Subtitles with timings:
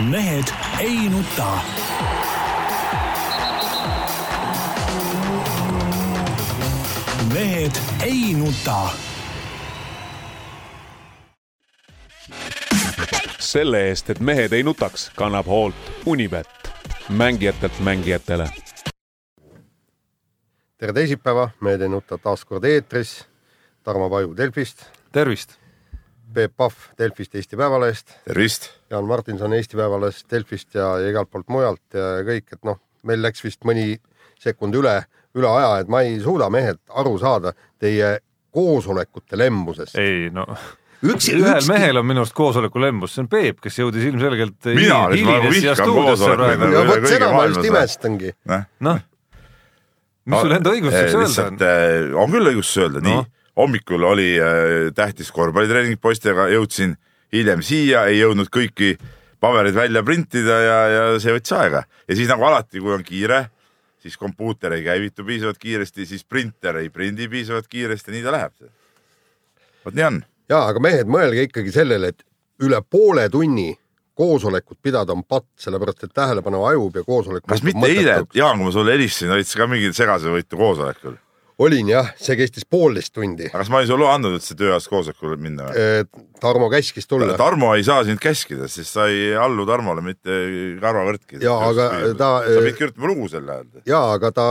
[0.00, 0.44] mehed
[0.80, 1.58] ei nuta.
[7.32, 7.72] mehed
[8.04, 8.88] ei nuta.
[13.38, 15.74] selle eest, et mehed ei nutaks, kannab hoolt
[16.06, 16.70] Unibet,
[17.08, 18.48] mängijatelt mängijatele.
[20.78, 23.24] tere teisipäeva, Mehed ei nuta taas kord eetris.
[23.82, 24.82] Tarmo Paju Delfist,
[25.12, 25.65] tervist!
[26.34, 28.70] Peep Pahv Delfist, Eesti Päevalehest, tervist!
[28.90, 33.22] Jaan Martinson Eesti Päevalehest, Delfist ja, ja igalt poolt mujalt ja kõik, et noh, meil
[33.22, 33.96] läks vist mõni
[34.42, 34.96] sekund üle,
[35.36, 38.16] üle aja, et ma ei suuda, mehed, aru saada teie
[38.56, 39.96] koosolekute lemmusest.
[40.00, 40.46] ei no
[41.04, 44.64] Üksi- ühel ükski- mehel on minu arust koosoleku lembus, see on Peep, kes jõudis ilmselgelt
[44.74, 48.32] Mina, kes ma nagu vihkan koosolekuid nagu- ja vot seda ma just imestangi.
[48.80, 49.00] noh,
[50.26, 53.24] mis sul enda õigustuseks öelda on äh, on küll õigustus öelda no., Noh.
[53.26, 53.32] nii.
[53.56, 56.96] Hommikul oli äh, tähtis korvpallitreening poistega, jõudsin
[57.32, 58.96] hiljem siia, ei jõudnud kõiki
[59.40, 63.46] pabereid välja printida ja, ja see võttis aega ja siis nagu alati, kui on kiire,
[64.02, 68.70] siis kompuuter ei käivitu piisavalt kiiresti, siis printer ei prindi piisavalt kiiresti, nii ta läheb.
[69.84, 70.22] vot nii on.
[70.48, 72.24] ja aga mehed, mõelge ikkagi sellele, et
[72.64, 73.74] üle poole tunni
[74.16, 77.44] koosolekut pidada on patt, sellepärast et tähelepanu hajub ja koosolek.
[77.48, 81.18] kas mitte eile, Jaan, kui ma sulle helistasin, olid sa ka mingi segasevõitu koosolekul?
[81.62, 83.48] Olin jah, see kestis poolteist tundi.
[83.48, 86.24] aga kas ma olin sulle andnud üldse tööajast koosolekule minna või?
[86.42, 87.36] Tarmo käskis tulla.
[87.40, 90.36] Tarmo ei saa sind käskida, sest sa ei allu Tarmole mitte
[90.82, 91.40] karvavõrdki.
[91.44, 93.70] Jaa, aga ta- sa pidid kirjutama lugu sel ajal.
[93.88, 94.46] ja aga ta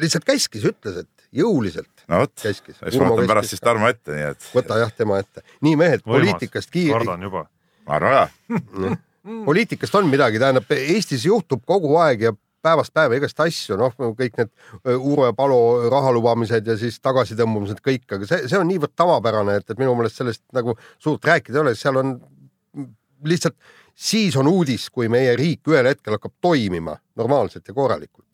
[0.00, 4.28] lihtsalt käskis, ütles, et jõuliselt no vot, eks ma võtan pärast siis Tarmo ette, nii
[4.32, 5.44] et võta jah tema ette.
[5.64, 7.46] nii mehed, poliitikast kiire, kardan juba.
[7.88, 8.96] ma arvan ka.
[9.46, 14.38] poliitikast on midagi, tähendab Eestis juhtub kogu aeg ja päevast päeva igast asju, noh, kõik
[14.38, 14.52] need
[14.94, 19.70] Urve Palo raha lubamised ja siis tagasitõmbumised kõik, aga see, see on niivõrd tavapärane, et,
[19.70, 22.16] et minu meelest sellest nagu suurt rääkida ei ole, seal on
[23.26, 23.58] lihtsalt
[23.94, 28.28] siis on uudis, kui meie riik ühel hetkel hakkab toimima normaalselt ja korralikult.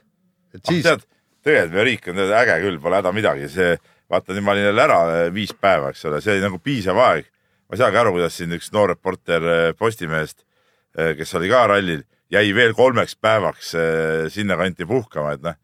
[0.55, 1.05] et siis tead,
[1.45, 3.77] tegelikult meie riik on äge küll, pole häda midagi, see
[4.11, 6.99] vaata nüüd ma olin jälle ära eh, viis päeva, eks ole, see oli nagu piisav
[7.05, 7.27] aeg.
[7.69, 10.45] ma ei saagi aru, kuidas siin üks noor reporter eh, Postimehest,
[11.19, 12.01] kes oli ka rallil,
[12.33, 15.59] jäi veel kolmeks päevaks eh, sinnakanti puhkama, et noh,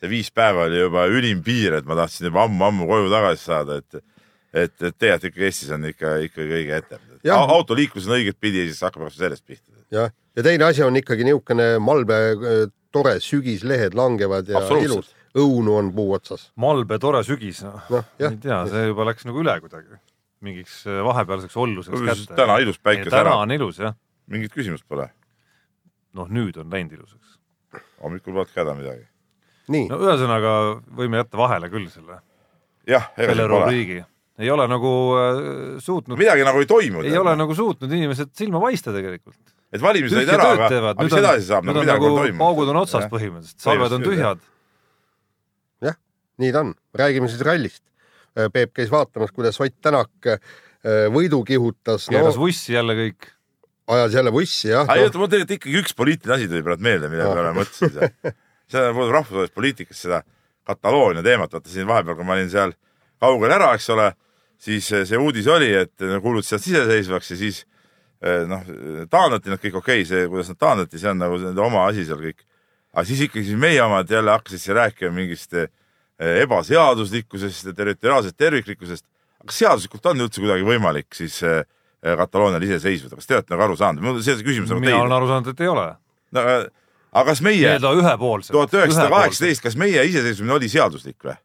[0.00, 3.80] see viis päeva oli juba ülim piir, et ma tahtsin juba ammu-ammu koju tagasi saada,
[3.82, 4.02] et
[4.56, 6.98] et, et tegelikult ikka Eestis on ikka, ikkagi õige ette.
[7.26, 7.42] Jah.
[7.56, 9.72] autoliiklus on õiget pidi siis hakkab kas või sellest pihta.
[9.92, 15.76] jah, ja teine asi on ikkagi niisugune malbe öö, tore sügislehed langevad ja ilus, õunu
[15.76, 16.50] on puu otsas.
[16.56, 19.98] malbe tore sügis, noh noh, jah ei, tea, see juba läks nagu üle kuidagi
[20.44, 22.36] mingiks äh, vahepealseks olluseks kätte.
[22.38, 23.96] täna ilus päike täna on ilus jah,
[24.30, 25.08] mingit küsimust pole.
[26.16, 27.36] Noh nüüd on läinud ilusaks.
[28.02, 29.06] hommikul polnud ka häda midagi.
[29.90, 30.52] no ühesõnaga
[31.00, 32.20] võime jätta vahele küll selle,
[32.88, 34.04] jah, ega siin pole.
[34.38, 35.42] ei ole nagu äh,
[35.82, 37.04] suutnud, midagi nagu ei toimu.
[37.06, 39.40] ei ole nagu suutnud inimesed silma paista tegelikult.
[39.72, 42.42] et valimised olid ära, aga, aga mis on, edasi saab, nagu midagi nagu pole toimunud.
[42.44, 43.12] paugud on otsas Jah.
[43.12, 44.46] põhimõtteliselt, salved on tühjad.
[45.90, 45.98] jah,
[46.42, 47.82] nii ta on, räägime siis rallist.
[48.52, 53.30] Peep käis vaatamas, kuidas Ott Tänak öö, võidu kihutas, no keeras vussi jälle kõik.
[53.86, 57.10] Ajas jälle vussi jah no, oota, mul tegelikult ikkagi üks poliitiline asi tuli praegu meelde,
[57.12, 57.42] mille Ah.
[57.46, 57.92] ma mõtlesin.
[58.72, 60.22] see puudutab rahvusvahelist poliitikat, seda
[60.66, 62.72] Kataloonia teemat, vaata siin vahepeal, kui ma olin seal
[63.22, 64.08] kaugel ära, eks ole,
[64.58, 67.60] siis see uudis oli, et kuulutasid iseseisvaks ja siis
[68.22, 68.64] eh, noh,
[69.12, 72.06] taandati nad kõik okei okay,, see, kuidas nad taandati, see on nagu nende oma asi
[72.08, 72.42] seal kõik.
[72.96, 75.70] aga siis ikkagi siis meie omad jälle hakkasid siin rääkima mingist eh,
[76.42, 79.06] ebaseaduslikkusest ja territoriaalsest terviklikkusest.
[79.46, 81.38] kas seaduslikult on üldse kuidagi võimalik siis
[82.06, 84.04] eh, Kataloonial iseseisvuda, kas te olete nagu aru saanud?
[84.06, 85.86] mul see küsimus on mina olen aru saanud, et ei ole.
[86.32, 86.56] no aga
[87.16, 91.36] aga kas meie tuhat üheksasada kaheksateist, kas meie iseseisvumine oli seaduslik või?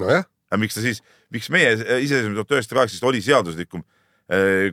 [0.00, 0.28] nojah,
[0.60, 1.02] miks ta siis,
[1.34, 3.86] miks meie iseseisvumine tuhat üheksasada kaheksateist oli seaduslikum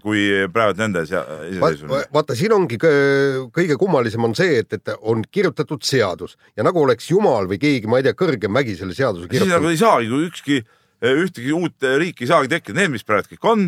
[0.03, 2.03] kui praegu nende iseseisvumine?
[2.13, 6.83] vaata siin ongi kõ- kõige kummalisem on see, et, et on kirjutatud seadus ja nagu
[6.83, 9.73] oleks jumal või keegi, ma ei tea, kõrgem vägi selle seaduse siis nagu kirjutanud.
[9.73, 10.59] ei saagi, kui ükski,
[11.01, 13.67] ühtegi uut riiki ei saagi tekkida, need, mis praegu kõik on,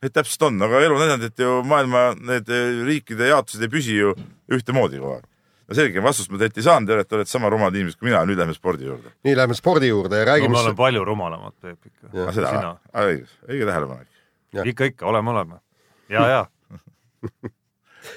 [0.00, 2.52] need täpselt on, aga elu on näidanud, et ju maailma need
[2.88, 4.14] riikide jaotused ei püsi ju
[4.52, 5.26] ühtemoodi kogu aeg.
[5.68, 8.40] no selge, vastust ma teilt ei saanud, te olete sama rumalad inimesed kui mina, nüüd
[8.40, 9.12] lähme spordi juurde.
[9.26, 12.12] nii, lähme spordi juurde ja no räägime me oleme palju rumalamad, Peep ikka.
[12.14, 12.74] Aga seda sina.,
[13.04, 14.08] õigus, õige tähelepanek.
[14.56, 14.66] Jah.
[14.66, 15.60] ikka, ikka, oleme, oleme.
[16.08, 16.40] ja, ja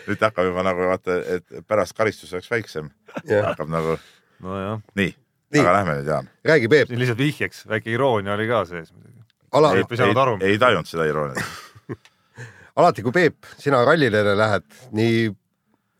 [0.07, 2.89] nüüd hakkab juba nagu vaata, et pärast karistus oleks väiksem,
[3.27, 3.97] hakkab nagu
[4.43, 5.13] nojah, Nii.
[5.61, 6.29] Aga lähme nüüd Jaan.
[6.45, 9.21] räägi, Peep, lihtsalt vihjeks, väike iroonia oli ka sees muidugi.
[9.51, 10.37] ala, Ei saanud aru.
[10.41, 11.43] ei tajunud seda irooniat.
[12.79, 15.31] alati kui Peep, sina rallile lähed, nii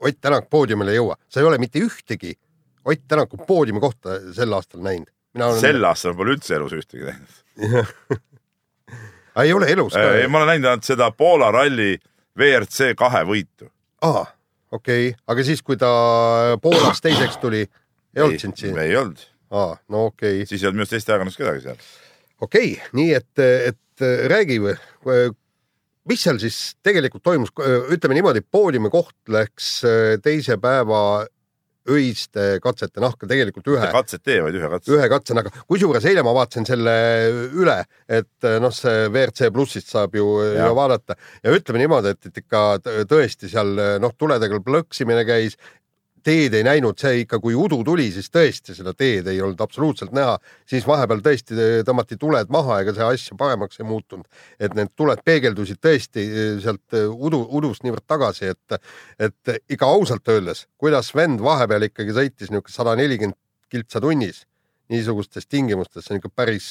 [0.03, 2.33] Ott Tänak poodiumile ei jõua, sa ei ole mitte ühtegi
[2.85, 5.07] Ott Tänaku poodiumi kohta sel aastal näinud.
[5.33, 8.19] mina olen, sel aastal ma pole üldse elus ühtegi näinud.
[9.43, 11.95] ei ole elus ka ei, ma olen näinud ainult seda Poola ralli
[12.37, 13.69] WRC kahe võitu.
[14.01, 14.25] aa,
[14.71, 15.89] okei okay., aga siis, kui ta
[16.61, 17.63] Poolas teiseks tuli,
[18.15, 18.77] ei olnud sind siin?
[18.79, 19.21] ei olnud,
[19.53, 21.85] aa, no okei okay., siis ei olnud minu arust Eesti ajakirjanduses kedagi seal.
[22.41, 24.59] okei okay., nii et, et räägi,
[26.09, 27.53] mis seal siis tegelikult toimus,
[27.93, 31.23] ütleme niimoodi, poodiumi koht läks äh, teise päeva
[31.89, 34.91] öiste katsete nahka tegelikult ühe katset tee, vaid ühe katse.
[34.95, 36.93] ühe katsena, aga kusjuures eile ma vaatasin selle
[37.59, 37.75] üle,
[38.07, 40.69] et noh, see WRC plussist saab ju, Jah.
[40.69, 42.63] ju vaadata ja ütleme niimoodi, et, et ikka
[43.09, 45.59] tõesti seal noh, tuledega plõksimine käis,
[46.23, 50.13] teed ei näinud, see ikka, kui udu tuli, siis tõesti seda teed ei olnud absoluutselt
[50.15, 50.37] näha,
[50.69, 54.25] siis vahepeal tõesti tõmmati tuled maha, ega see asja paremaks ei muutunud,
[54.59, 56.25] et need tuled peegeldusid tõesti
[56.63, 58.79] sealt udu, udust niivõrd tagasi, et,
[59.19, 63.39] et ikka ausalt öeldes, kuidas vend vahepeal ikkagi sõitis niisugune sada nelikümmend
[63.73, 64.43] kiltsa tunnis
[64.91, 66.67] niisugustes tingimustes, see on ikka päris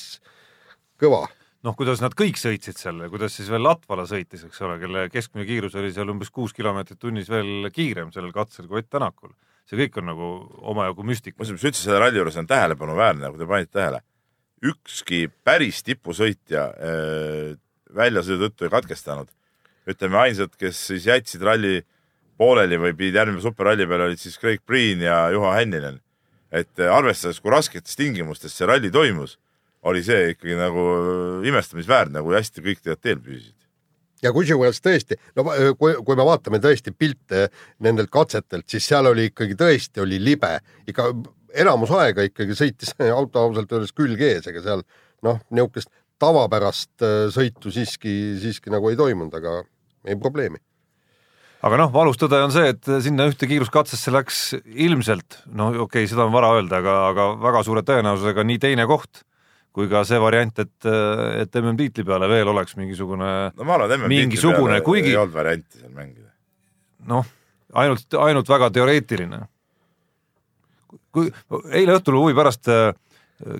[1.00, 1.26] kõva.
[1.66, 5.06] noh, kuidas nad kõik sõitsid seal ja kuidas siis veel Latvala sõitis, eks ole, kelle
[5.12, 9.34] keskmine kiirus oli seal umbes kuus kilomeetrit tunnis veel kiirem sellel katsel kui Ott Tänakul.
[9.66, 10.30] see kõik on nagu
[10.72, 11.38] omajagu müstika.
[11.38, 14.00] muuseas, mis üldse selle ralli juures on tähelepanuväärne, kui te panite tähele,
[14.62, 17.54] ükski päris tipusõitja äh,
[17.94, 19.28] väljasõidu tõttu ei katkestanud.
[19.86, 21.82] ütleme, ainsad, kes siis jätsid ralli
[22.38, 26.00] pooleli või pidid järgmine superralli peale, olid siis Craig Breen ja Juha Hänninen.
[26.50, 29.38] et äh, arvestades, kui rasketes tingimustes see ralli toimus,
[29.88, 30.86] oli see ikkagi nagu
[31.48, 33.58] imestamisväärne, kui hästi kõik tegelikult teel püsisid.
[34.22, 37.48] ja kusjuures tõesti, no va- kui, kui me vaatame tõesti pilte
[37.82, 41.10] nendelt katsetelt, siis seal oli ikkagi tõesti oli libe, ikka
[41.64, 44.84] enamus aega ikkagi sõitis auto ausalt öeldes külg ees, ega seal
[45.26, 45.90] noh, niisugust
[46.22, 49.64] tavapärast äh, sõitu siiski, siiski nagu ei toimunud, aga
[50.06, 50.62] ei probleemi.
[51.62, 56.08] aga noh, valus tõde on see, et sinna ühte kiiruskatsesse läks ilmselt, no okei okay,,
[56.10, 59.26] seda on vara öelda, aga, aga väga suure tõenäosusega nii teine koht
[59.72, 60.88] kui ka see variant, et,
[61.40, 65.78] et MM-tiitli peale veel oleks mingisugune no ma arvan, et Mingisugune, kuigi- ei olnud varianti
[65.80, 66.28] seal mängida.
[67.08, 67.24] noh,
[67.72, 69.40] ainult, ainult väga teoreetiline.
[71.12, 71.30] kui
[71.72, 72.92] eile õhtul huvi pärast äh,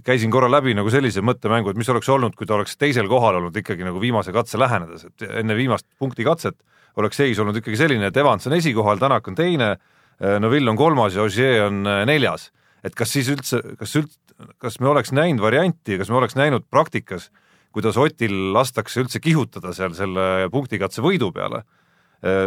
[0.05, 3.41] käisin korra läbi nagu sellise mõttemängu, et mis oleks olnud, kui ta oleks teisel kohal
[3.41, 6.57] olnud ikkagi nagu viimase katse lähenedes, et enne viimast punkti katset
[7.01, 9.77] oleks seis olnud ikkagi selline, et Evans on esikohal, Tänak on teine,
[10.21, 12.51] Neville on kolmas ja Ogier on äh, neljas.
[12.85, 14.19] et kas siis üldse, kas üldse,
[14.63, 17.31] kas me oleks näinud varianti, kas me oleks näinud praktikas,
[17.73, 21.63] kuidas Otil lastakse üldse kihutada seal selle punktikatse võidu peale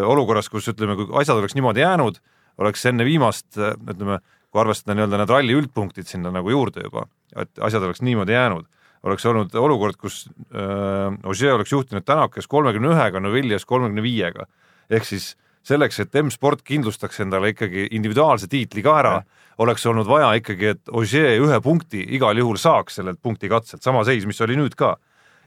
[0.06, 2.22] olukorras, kus ütleme, kui asjad oleks niimoodi jäänud,
[2.64, 7.06] oleks enne viimast, ütleme, kui arvestada nii-öelda need ralli üldpunktid sinna nagu juurde juba,
[7.36, 8.70] et asjad oleks niimoodi jäänud,
[9.06, 10.24] oleks olnud olukord, kus
[10.56, 14.48] äh, Ogier oleks juhtinud Tänakes kolmekümne ühega, Noviljas kolmekümne viiega.
[14.90, 19.16] ehk siis selleks, et M-sport kindlustaks endale ikkagi individuaalse tiitli ka ära,
[19.64, 24.28] oleks olnud vaja ikkagi, et Ogier ühe punkti igal juhul saaks sellelt punktikatselt, sama seis,
[24.30, 24.96] mis oli nüüd ka.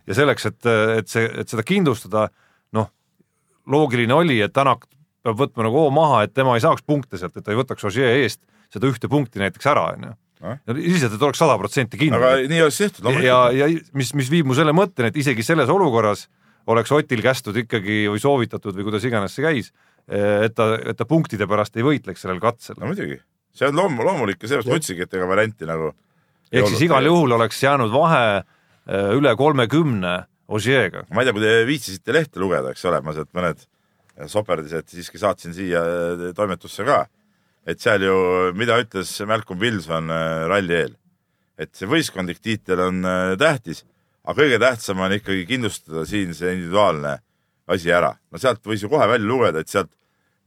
[0.09, 0.69] ja selleks, et,
[0.99, 2.29] et see, et seda kindlustada,
[2.73, 2.89] noh,
[3.69, 4.87] loogiline oli, et Tänak
[5.23, 7.85] peab võtma nagu hoo maha, et tema ei saaks punkte sealt, et ta ei võtaks
[7.85, 8.41] Ogier eest
[8.73, 10.15] seda ühte punkti näiteks ära, onju.
[10.39, 10.59] Noh.
[10.71, 13.67] lihtsalt, et oleks sada protsenti kindel aga nii oleks tehtud ja, ja
[13.99, 16.29] mis, mis viib mu selle mõtteni, et isegi selles olukorras
[16.71, 19.73] oleks Otil kästud ikkagi või soovitatud või kuidas iganes see käis,
[20.09, 22.79] et ta, et ta punktide pärast ei võitleks sellel katsel.
[22.81, 23.19] no muidugi,
[23.53, 25.93] see on loom-, loomulik ja seepärast ma ütlesingi, et ega varianti nagu
[26.53, 30.15] ehk siis igal juhul oleks jäänud vahe eh, üle kolmekümne
[30.49, 31.05] Ogier'ga.
[31.13, 33.67] ma ei tea, kui te viitsisite lehte lugeda, eks ole, ma sealt mõned
[34.33, 35.83] soperdised siiski saatsin siia
[36.35, 37.05] toimetusse ka.
[37.69, 38.17] et seal ju,
[38.57, 40.09] mida ütles Malcolm Wilson
[40.49, 40.97] ralli eel,
[41.59, 43.83] et see võistkondlik tiitel on äh, tähtis,
[44.25, 47.19] aga kõige tähtsam on ikkagi kindlustada siin see individuaalne
[47.69, 48.15] asi ära.
[48.31, 49.93] no sealt võis ju kohe välja lugeda, et sealt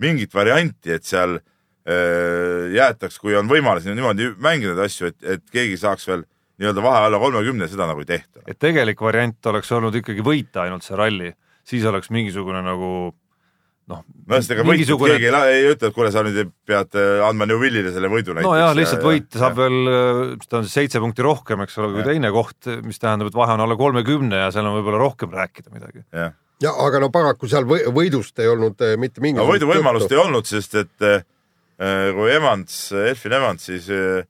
[0.02, 5.48] mingit varianti, et seal äh, jäetaks, kui on võimalus niimoodi mängida neid asju, et, et
[5.54, 6.26] keegi saaks veel
[6.62, 8.44] nii-öelda vahe alla kolmekümne, seda nagu ei tehta.
[8.46, 11.34] et tegelik variant oleks olnud ikkagi võita ainult see ralli,
[11.68, 12.92] siis oleks mingisugune nagu
[13.92, 17.24] noh, no sest ega võitu keegi ei, ei ütle, et kuule, sa nüüd pead äh,
[17.26, 18.48] andma Newville'ile selle võidu näiteks.
[18.48, 19.80] no jah, lihtsalt võita saab veel,
[20.36, 23.58] mis ta on, seitse punkti rohkem, eks ole, kui teine koht, mis tähendab, et vahe
[23.58, 26.06] on alla kolmekümne ja seal on võib-olla rohkem rääkida midagi.
[26.14, 30.12] jah, ja aga no paraku seal või, võidust ei olnud eh, mitte no mingisugust võiduvõimalust
[30.14, 31.24] ei olnud, sest et äh,
[32.16, 34.22] kui Evans, Elfin Evans siis äh,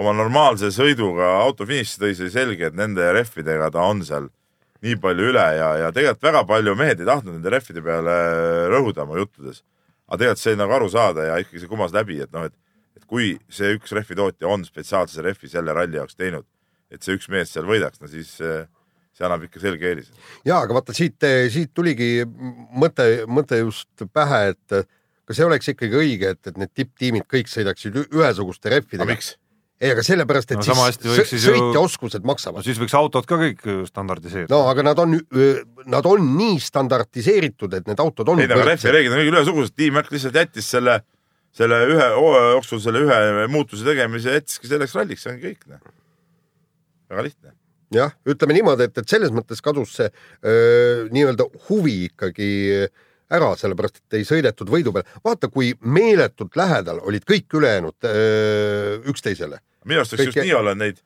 [0.00, 4.28] oma normaalse sõiduga auto finiši tõi, see oli selge, et nende rehvidega ta on seal
[4.84, 8.16] nii palju üle ja, ja tegelikult väga palju mehed ei tahtnud nende rehvide peale
[8.72, 9.62] rõhuda oma juttudes.
[10.08, 12.56] aga tegelikult see nagu aru saada ja ikkagi see kumas läbi, et noh, et,
[12.96, 16.48] et kui see üks rehvitootja on spetsiaalse rehvi selle ralli jaoks teinud,
[16.90, 18.64] et see üks mees seal võidaks, no siis äh,
[19.20, 20.14] see annab ikka selge eelise.
[20.48, 21.20] ja aga vaata siit,
[21.52, 22.24] siit tuligi
[22.80, 24.80] mõte, mõte just pähe, et
[25.28, 29.16] kas see oleks ikkagi õige, et, et need tipptiimid kõik sõidaksid ühesuguste rehvidega,
[29.80, 32.64] ei, aga sellepärast, et No no, siis siis ju- sõitjaoskused no maksavad.
[32.66, 35.14] siis võiks autod ka kõik ju standardiseerida no aga nad on,
[35.86, 39.76] nad on nii standardiseeritud, et need autod on ei, aga rehvi reeglid on kõik ühesugused,
[39.76, 40.98] Tiim lihtsalt jättis selle,
[41.56, 45.80] selle ühe hooaja jooksul selle ühe muutuse tegemise jättiski selleks ralliks, see ongi kõik.
[47.10, 47.56] väga lihtne.
[47.94, 50.10] jah, ütleme niimoodi, et, et selles mõttes kadus see
[51.10, 52.50] nii-öelda huvi ikkagi
[53.30, 55.06] ära, sellepärast et ei sõidetud võidu peale.
[55.24, 58.10] vaata, kui meeletult lähedal olid kõik ülejäänud
[59.10, 59.60] üksteisele.
[59.84, 61.02] minu arust võiks just Kõik- nii olla, neid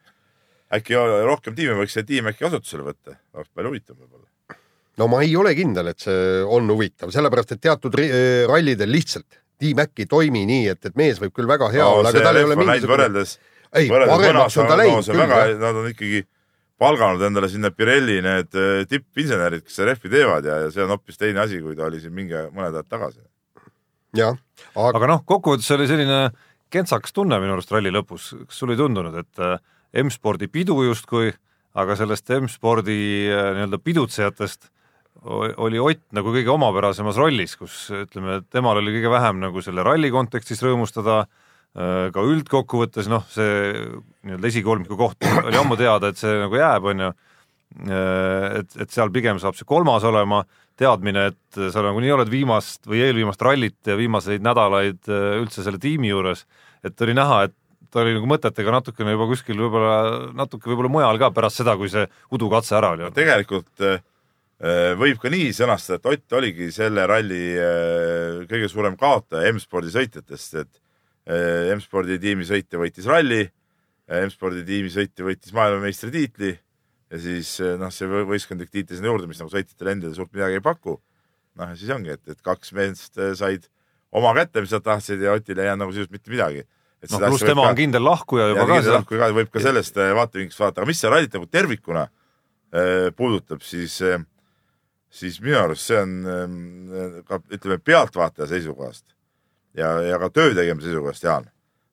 [0.74, 0.98] äkki
[1.28, 4.58] rohkem tiime võiks see tiim äkki kasutusele võtta, oleks palju huvitavam võib-olla.
[4.98, 7.96] no ma ei ole kindel, et see on huvitav, sellepärast et teatud
[8.48, 12.22] rallidel lihtsalt T-Mac ei toimi nii, et, et mees võib küll väga hea olla, aga
[12.24, 13.36] tal ei ole mingisugune, võrreldes,
[13.70, 16.24] võrreldes paremaks on ta läinud küll, väga jah., nad on ikkagi
[16.81, 20.95] palganud endale sinna Pirelli need äh, tippinsenerid, kes seda rehvi teevad ja, ja see on
[20.95, 23.23] hoopis teine asi, kui ta oli siin mingi mõned ajad tagasi.
[24.16, 24.37] jah,
[24.75, 26.19] aga aga noh, kokkuvõttes oli selline
[26.75, 29.59] kentsakas tunne minu arust ralli lõpus, kas sulle ei tundunud, et äh,
[30.02, 31.31] M-spordi pidu justkui,
[31.78, 33.00] aga sellest M-spordi
[33.31, 34.71] äh, nii-öelda pidutsejatest
[35.25, 40.11] oli Ott nagu kõige omapärasemas rollis, kus ütleme, temal oli kõige vähem nagu selle ralli
[40.12, 41.23] kontekstis rõõmustada,
[41.75, 43.73] ka üldkokkuvõttes noh, see
[44.23, 47.09] nii-öelda esikolmiku koht oli ammu teada, et see nagu jääb, on ju,
[48.61, 50.45] et, et seal pigem saab see kolmas olema,
[50.78, 55.78] teadmine, et sa nagunii oled viimast või eelviimast rallit ja viimaseid nädalaid äh, üldse selle
[55.83, 56.45] tiimi juures,
[56.87, 57.54] et oli näha, et
[57.95, 61.93] ta oli nagu mõtetega natukene juba kuskil võib-olla natuke võib-olla mujal ka pärast seda, kui
[61.93, 62.02] see
[62.35, 64.02] udukatse ära oli tegelikult äh,
[64.99, 70.59] võib ka nii sõnastada, et Ott oligi selle ralli äh, kõige suurem kaotaja M-spordi sõitjatest,
[70.59, 70.83] et äh,
[71.25, 73.47] M-spordi tiimi sõitja võitis ralli,
[74.12, 76.50] M-spordi tiimi sõitja võitis maailmameistritiitli
[77.14, 80.33] ja siis äh, noh, see võ- võistkondlik tiitel sinna juurde, mis nagu sõitjatele endale suurt
[80.35, 80.99] midagi ei paku.
[81.54, 83.69] noh, ja siis ongi, et, et kaks meest äh, said
[84.14, 86.66] oma kätte, mis nad tahtsid ja Otil ei jäänud nagu sisuliselt mitte midagi.
[87.11, 90.61] noh, pluss tema on kindel lahkuja juba ka kui ka võib ka sellest äh, vaatevinklist
[90.61, 94.00] vaadata, aga mis seda rallit nagu tervikuna äh, puudutab, siis,
[95.14, 99.13] siis minu arust see on äh, ka ütleme pealtvaataja seisukohast
[99.78, 101.49] ja, ja ka töö tegemise seisukohast, Jaan,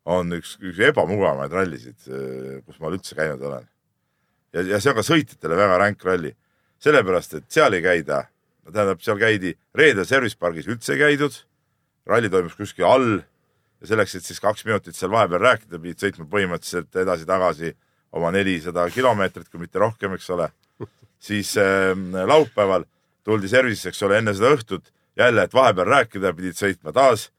[0.05, 1.97] on üks, üks ebamugavamaid rallisid,
[2.65, 3.67] kus ma üldse käinud olen.
[4.53, 6.33] ja, ja see on ka sõitjatele väga ränk ralli,
[6.81, 8.23] sellepärast et seal ei käida,
[8.69, 11.35] tähendab, seal käidi reedel service pargis üldse ei käidud,
[12.09, 13.11] ralli toimus kuskil all
[13.81, 17.73] ja selleks, et siis kaks minutit seal vahepeal rääkida, pidid sõitma põhimõtteliselt edasi-tagasi
[18.17, 20.49] oma nelisada kilomeetrit, kui mitte rohkem, eks ole.
[21.21, 21.93] siis äh,
[22.27, 22.85] laupäeval
[23.23, 27.29] tuldi service'isse, eks ole, enne seda õhtut jälle, et vahepeal rääkida, pidid sõitma taas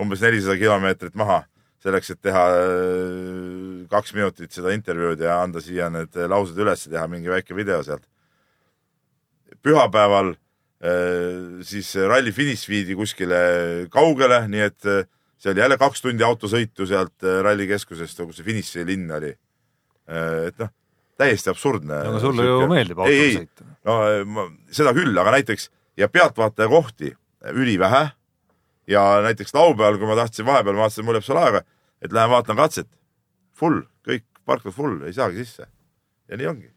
[0.00, 1.42] umbes nelisada kilomeetrit maha
[1.80, 7.06] selleks, et teha äh, kaks minutit seda intervjuud ja anda siia need laused üles, teha
[7.08, 8.04] mingi väike video sealt.
[9.64, 13.40] pühapäeval äh, siis ralli finiš viidi kuskile
[13.92, 15.08] kaugele, nii et äh,
[15.40, 19.32] see oli jälle kaks tundi autosõitu sealt äh, rallikeskusest, kus see finišilinn oli.
[20.10, 20.70] et noh,
[21.20, 22.00] täiesti absurdne.
[22.10, 23.66] aga sulle ju meeldib sõita.
[23.88, 25.68] no äh, ma, seda küll, aga näiteks
[26.00, 27.12] ja pealtvaataja kohti
[27.56, 28.08] ülivähe
[28.90, 31.62] ja näiteks laupäeval, kui ma tahtsin vahepeal, ma vaatasin, mul jääb seal aega,
[32.02, 32.90] et lähen vaatan katset.
[33.60, 35.66] Full, kõik parklad full, ei saagi sisse.
[36.30, 36.68] ja nii ongi.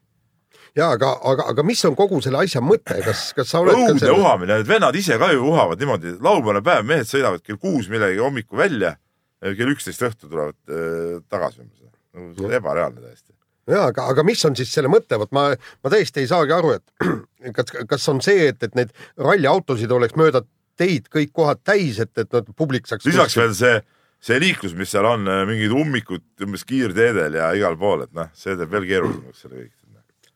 [0.75, 3.99] ja aga, aga, aga mis on kogu selle asja mõte, kas, kas sa oled õudne
[4.01, 7.89] selles, uhamine, need vennad ise ka ju uhavad niimoodi, laupäevane päev, mehed sõidavad kell kuus
[7.91, 8.95] millegagi hommikul välja,
[9.43, 11.79] kell üksteist õhtul tulevad äh, tagasi umbes.
[12.13, 13.33] nagu see on ebareaalne täiesti.
[13.69, 16.73] ja aga, aga mis on siis selle mõte, vot ma, ma tõesti ei saagi aru,
[16.79, 20.41] et kas, kas on see, et, et neid ralliautosid oleks mööda
[20.79, 23.79] teid kõik kohad täis, et, et noh, publik saaks lisaks veel see,
[24.23, 28.55] see liiklus, mis seal on, mingid ummikud umbes kiirteedel ja igal pool, et noh, see
[28.59, 29.73] teeb veel keerulisemaks selle kõik.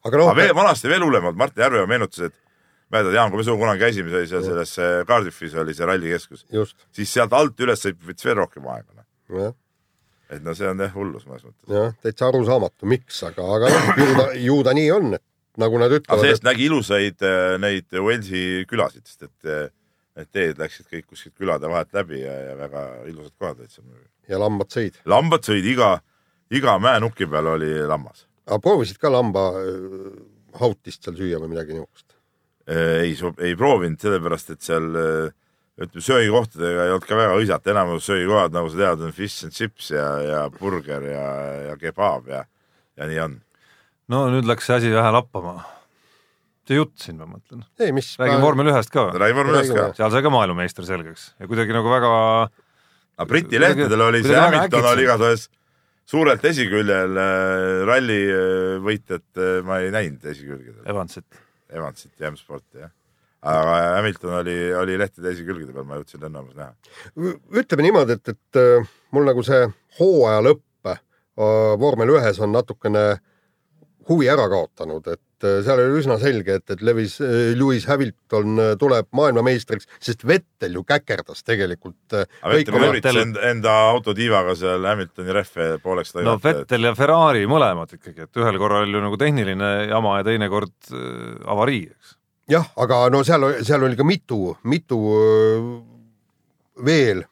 [0.08, 2.38] aga noh aga, veel vanasti veel hullemalt, Martin Järveoja meenutas, et
[2.94, 5.88] mäletad, Jaan, kui me sinuga kunagi käisime, see oli seal selles äh, Cardiffis oli see
[5.88, 9.06] rallikeskus, just, siis sealt alt üles sõitma võttis veel rohkem aega.
[9.36, 9.56] noh.
[10.32, 11.72] et no see on jah hullus mõnes mõttes.
[11.72, 15.26] jah, täitsa arusaamatu, miks, aga, aga noh, ju ta, ju ta nii on, et
[15.64, 19.68] nagu nad aga ütlevad, see-eest nägi ilusaid äh, neid Walesi külasid, sest et äh,
[20.18, 23.88] need teed läksid kõik kuskilt külade vahelt läbi ja, ja väga ilusad kohad olid seal.
[24.30, 25.00] ja lambad sõid.
[25.06, 25.98] lambad sõid iga,
[26.54, 28.26] iga mäenuki peal oli lammas.
[28.48, 30.14] aga proovisid ka lamba äh,
[30.62, 32.18] hautist seal süüa või midagi niisugust?
[32.68, 35.36] Äh, ei, ei proovinud, sellepärast et seal äh,
[35.78, 39.54] ütleme, söögikohtadega ei olnud ka väga hõisata, enamus söögikohad, nagu sa tead, on fish and
[39.54, 41.26] chips ja, ja burger ja,
[41.70, 42.44] ja kebaab ja,
[42.98, 43.42] ja nii on.
[44.10, 45.60] no nüüd läks see asi vähe lappama.
[46.68, 47.66] See jutt siin, ma mõtlen.
[47.80, 48.14] ei, mis.
[48.20, 49.10] räägime vormel ühest ka.
[49.16, 52.12] räägime vormel ühest ka seal sai ka maailmameister selgeks ja kuidagi nagu väga
[53.18, 55.48] aga Briti lehtedel oli see Hamilton oli igatahes
[56.08, 61.42] suurelt esiküljel äh, ralli äh, võitjat äh, ma ei näinud esikülgedel, Evansit.
[61.68, 62.94] Evansit ja M-Sporti jah.
[63.48, 67.34] aga Hamilton oli, oli lehtede esikülgede peal, ma jõudsin lennujaamas näha.
[67.62, 69.68] ütleme niimoodi, et, et mul nagu see
[70.00, 70.64] hooaja lõpp
[71.78, 73.20] vormel ühes on natukene
[74.10, 77.18] huvi ära kaotanud, et äh, seal oli üsna selge, et, et Lewis,
[77.58, 84.56] Lewis Hamilton äh, tuleb maailmameistriks, sest Vettel ju käkerdas tegelikult äh, Vettel enda, enda autotiivaga
[84.58, 89.04] seal Hamiltoni rehve pooleks no et- Vettel ja Ferrari mõlemad ikkagi, et ühel korral ju
[89.04, 92.18] nagu tehniline jama ja teine kord äh, avarii, eks.
[92.54, 95.02] jah, aga no seal, seal oli ka mitu, mitu
[96.86, 97.24] veel,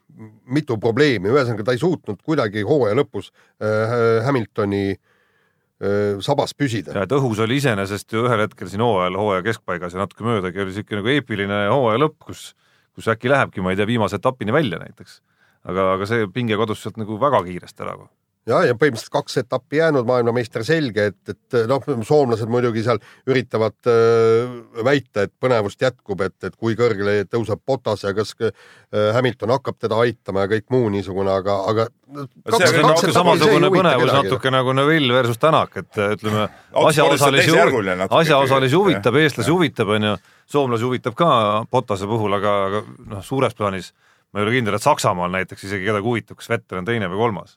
[0.50, 5.03] mitu probleemi, ühesõnaga ta ei suutnud kuidagi hooaja lõpus äh, Hamiltoni äh,
[6.24, 6.94] sabas püsida.
[6.96, 10.62] ja et õhus oli iseenesest ju ühel hetkel siin hooajal, hooaja keskpaigas ja natuke möödagi
[10.63, 12.44] oli niisugune nagu eepiline hooaja lõpp, kus,
[12.96, 15.20] kus äkki lähebki, ma ei tea, viimase etapini välja näiteks.
[15.67, 17.98] aga, aga see pinge kadus sealt nagu väga kiiresti ära.
[18.50, 23.90] ja, ja põhimõtteliselt kaks etappi jäänud, maailmameister selge, et, et noh, soomlased muidugi seal üritavad
[23.90, 24.54] äh,
[24.86, 28.54] väita, et põnevust jätkub, et, et kui kõrgele tõuseb Botas ja kas äh,
[29.16, 34.78] Hamilton hakkab teda aitama ja kõik muu niisugune, aga, aga natuke samasugune põnevus natuke nagu
[34.78, 36.48] Neville versus Tänak, et ütleme,
[36.86, 37.60] asjaosalisi
[38.10, 40.16] asjaosalisi huvitab, eestlasi huvitab, onju,
[40.50, 41.30] soomlasi huvitab ka
[41.72, 43.92] Botase puhul, aga, aga noh, suures plaanis
[44.36, 47.22] ma ei ole kindel, et Saksamaal näiteks isegi kedagi huvitab, kas Vettel on teine või
[47.24, 47.56] kolmas.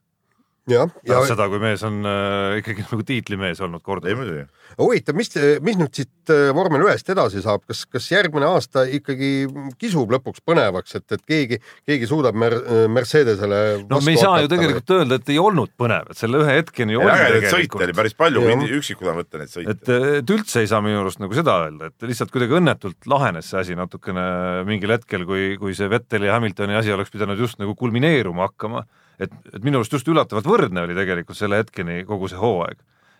[0.71, 4.53] jah, ja pärast seda, kui mees on äh, ikkagi nagu tiitlimees olnud ei korduvalt.
[4.79, 5.33] huvitav, mis,
[5.65, 9.33] mis nüüd siit äh, vormel ühest edasi saab, kas, kas järgmine aasta ikkagi
[9.81, 12.61] kisub lõpuks põnevaks, et, et keegi, keegi suudab Mer-,
[12.93, 16.59] Mercedesele no me ei saa ju tegelikult öelda, et ei olnud põnev, et selle ühe
[16.61, 17.99] hetkeni oli ägedaid sõite oli tegelikult.
[18.03, 18.47] päris palju,
[18.79, 19.75] üksikud on võtta neid sõite.
[19.75, 23.49] et, et üldse ei saa minu arust nagu seda öelda, et lihtsalt kuidagi õnnetult lahenes
[23.49, 24.25] see asi natukene
[24.69, 28.85] mingil hetkel, kui, kui see Vetteli ja Hamiltoni asi oleks pidanud just nagu kulmineeruma hakkama.
[29.21, 32.79] et, et minu arust just üllatavalt võrdne oli tegelikult selle hetkeni kogu see hooaeg.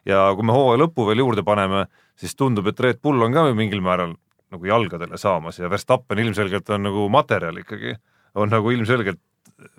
[0.09, 1.87] ja kui me hooaja lõppu veel juurde paneme,
[2.17, 4.15] siis tundub, et Red Bull on ka mingil määral
[4.53, 7.97] nagu jalgadele saamas ja Verstappen ilmselgelt on nagu materjal ikkagi,
[8.39, 9.21] on nagu ilmselgelt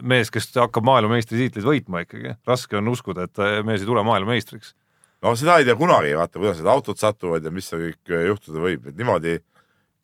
[0.04, 4.76] mees, kes hakkab maailmameistritiitleid võitma ikkagi, raske on uskuda, et mees ei tule maailmameistriks.
[5.24, 8.66] no seda ei tea kunagi, vaata, kuidas need autod satuvad ja mis seal kõik juhtuda
[8.66, 9.40] võib, et niimoodi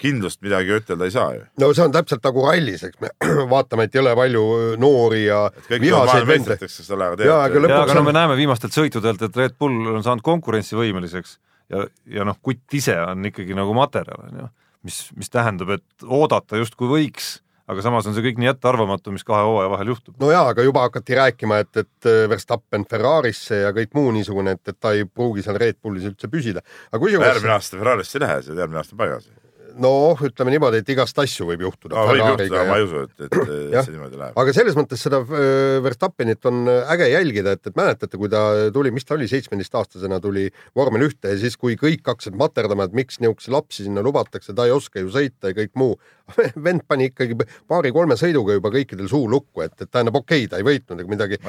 [0.01, 1.45] kindlust midagi ütelda ei saa ju.
[1.61, 3.11] no see on täpselt nagu rallis, eks me
[3.53, 4.43] vaatame, et jõle palju
[4.81, 6.59] noori ja vihaseid vende.
[6.97, 7.41] ole, aga Jaa,
[7.81, 11.37] aga no me näeme viimastelt sõitudelt, et Red Bull on saanud konkurentsivõimeliseks
[11.71, 14.51] ja, ja noh, kutt ise on ikkagi nagu materjal, on ju,
[14.89, 17.37] mis, mis tähendab, et oodata justkui võiks,
[17.71, 20.17] aga samas on see kõik nii ettearvamatu, mis kahe hooaja vahel juhtub.
[20.21, 24.67] no jaa, aga juba hakati rääkima, et, et Verstappen Ferrarisse ja kõik muu niisugune, et,
[24.69, 26.61] et ta ei pruugi seal Red Bullis üldse püsida.
[26.91, 29.33] aga kusjuures järgmine aasta Ferrarisse ei lähe, see järgmine aasta on paigas.
[29.81, 33.03] noh, ütleme niimoodi, et igast asju võib juhtuda no võib juhtuda, aga ma ei usu,
[33.05, 33.35] et, et
[33.73, 33.85] Jah.
[33.85, 34.39] see niimoodi läheb.
[34.41, 38.43] aga selles mõttes seda äh, Verstappenit on äge jälgida, et, et mäletate, kui ta
[38.75, 42.97] tuli, mis ta oli, seitsmeteistaastasena tuli vormel ühte ja siis, kui kõik hakkasid materdama, et
[42.97, 45.99] miks niisuguseid lapsi sinna lubatakse, ta ei oska ju sõita ja kõik muu.
[46.65, 47.37] vend pani ikkagi
[47.69, 51.11] paari-kolme sõiduga juba kõikidel suu lukku, et, et tähendab, okei okay,, ta ei võitnud ega
[51.11, 51.41] midagi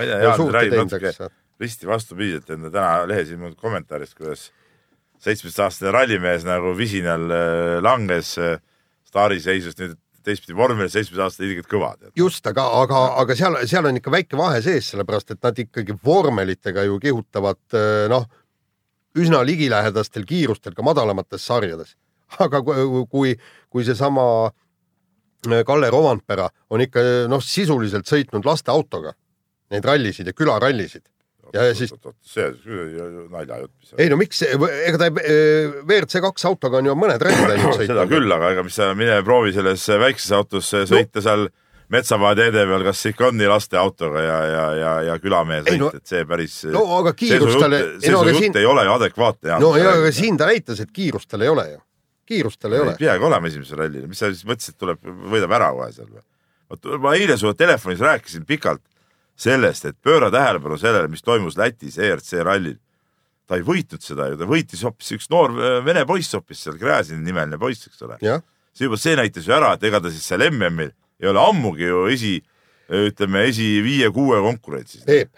[1.60, 4.50] risti vastupidi, et täna lehes ilmunud kommentaarist, kuidas
[5.24, 8.58] seitsmeteistaastane rallimees nagu visinal äh, langes äh,
[9.08, 12.08] staariseisust nüüd teistpidi vormel, seitsmeteistaastased ilgelt kõvad.
[12.18, 15.94] just, aga, aga, aga seal, seal on ikka väike vahe sees, sellepärast et nad ikkagi
[16.04, 18.26] vormelitega ju kihutavad eh, noh,
[19.16, 21.94] üsna ligilähedastel kiirustel ka madalamates sarjades.
[22.42, 23.36] aga kui,
[23.70, 24.50] kui, seesama
[25.46, 29.12] Kalle Rovanpera on ikka noh, sisuliselt sõitnud lasteautoga
[29.70, 31.04] neid rallisid ja külarallisid.
[31.56, 31.92] Ja siis-
[32.26, 32.48] see
[33.32, 33.92] naljajutt.
[33.98, 37.92] ei no miks, ega ta eh, WRC kaks autoga on ju mõned rallid läinud sõitma.
[37.92, 41.48] seda küll, aga ega mis sa mine proovi selles väikses autos sõita seal
[41.92, 45.76] metsamaa teede peal, kas ikka on nii laste autoga ja, ja, ja, ja külamehe Ei
[45.76, 46.56] sõit no- no,, et see päris.
[46.74, 48.58] no aga kiirust tal, see su jutt siin...
[48.62, 49.58] ei ole ju adekvaatne.
[49.62, 51.80] no ja, aga siin ta näitas, et kiirust tal ei ole ju,
[52.32, 53.02] kiirust tal ei ole ei.
[53.04, 56.24] peagi olema esimesel rallil, mis sa siis mõtlesid, tuleb, võidab ära kohe seal või?
[56.74, 58.82] vot ma eile sulle telefonis rääkisin pikalt
[59.36, 62.78] sellest, et pööra tähelepanu sellele, mis toimus Lätis ERC rallil.
[63.46, 66.78] ta ei võitnud seda ju, ta võitis hoopis üks noor äh, vene poiss hoopis seal,
[66.80, 68.16] Gräzin nimeline poiss, eks ole.
[68.74, 70.90] see juba, see näitas ju ära, et ega ta siis seal MM-il
[71.22, 72.32] ei ole ammugi ju esi,
[72.92, 75.04] ütleme esi-viie-kuue konkurentsis.
[75.06, 75.30] Peep,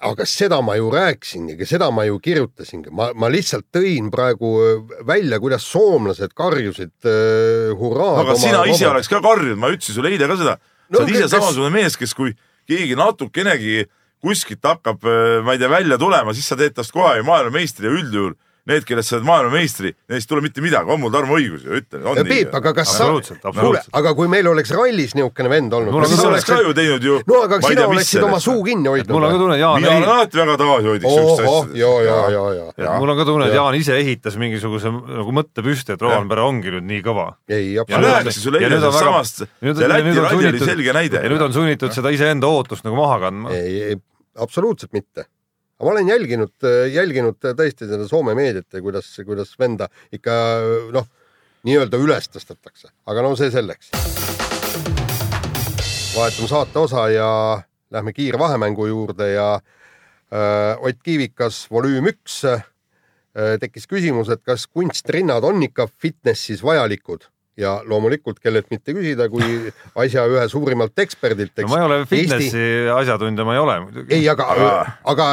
[0.00, 4.98] aga seda ma ju rääkisingi, seda ma ju kirjutasingi, ma, ma lihtsalt tõin praegu äh,
[5.06, 8.22] välja, kuidas soomlased karjusid äh, hurraa.
[8.24, 10.56] aga sina ise oleks ka karjunud, ma ütlesin sulle eile ka seda.
[10.90, 12.32] No sa oled ise kes- samasugune mees, kes kui
[12.68, 13.86] keegi natukenegi
[14.20, 15.04] kuskilt hakkab,
[15.44, 18.34] ma ei tea, välja tulema, siis sa teed tast kohe ju maailmameistri ja üldjuhul
[18.70, 21.80] need, kellest sa oled maailmameistri, neist ei tule mitte midagi, on mul Tarmo õigus ju,
[21.82, 22.06] ütlen.
[22.30, 26.10] Peep, aga kas sa, kuule aga kui meil oleks rallis niisugune vend olnud Mul on
[26.10, 27.16] siis oleks ka ju teinud ju.
[27.28, 29.42] no aga sina oleksid oma suu kinni mul on ka hoidnud.
[29.44, 31.80] tunne, Jaan mina olen ei..., alati väga tagasihoidlik siukestes ohoh, asjades.
[31.80, 32.98] ja, ja, ja, ja, Jaa.
[33.02, 33.56] mul on ka tunne, et.
[33.58, 37.26] Jaan ise ehitas mingisuguse nagu mõtte püsti, et Rovanpera ongi nüüd nii kõva.
[37.50, 38.60] ei, absoluutselt.
[38.62, 41.32] ja nüüd on samast, see ja Läti nüüd on ralli oli selge näide ja.
[41.32, 43.54] nüüd on sunnitud seda iseenda ootust nagu maha kandma.
[43.56, 44.00] ei, ei,
[44.38, 45.28] absoluutselt mitte.
[45.80, 50.34] Aga ma olen jälginud, jälginud tõesti seda Soome meediat ja kuidas, kuidas venda ikka
[50.92, 51.06] noh,
[51.64, 53.88] nii-öelda üles tõstetakse, aga no see selleks.
[56.12, 57.30] vahetame saate osa ja
[57.90, 62.64] lähme kiirvahemängu juurde ja äh, Ott Kiivikas, volüüm üks äh,.
[63.60, 67.24] tekkis küsimus, et kas kunstrinnad on ikka fitnessis vajalikud
[67.60, 69.70] ja loomulikult, kellelt mitte küsida, kui
[70.00, 71.54] asja ühe suurimalt eksperdilt.
[71.64, 72.92] no ma ei ole fitnessi Eesti...
[72.96, 74.16] asjatundja, ma ei ole muidugi.
[74.16, 74.48] ei, aga,
[75.12, 75.28] aga,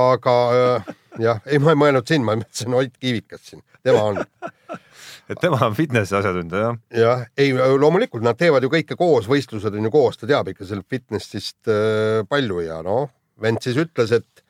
[0.00, 0.92] aga äh,
[1.22, 4.22] jah, ei, ma ei mõelnud sind, ma mõtlesin Ott Kiivikas siin, tema on
[5.30, 6.80] et tema on fitnessi asjatundja, jah.
[7.02, 10.66] jah, ei loomulikult nad teevad ju kõike koos, võistlused on ju koos, ta teab ikka
[10.66, 13.08] sellest fitnessist äh, palju ja noh,
[13.42, 14.44] vend siis ütles, et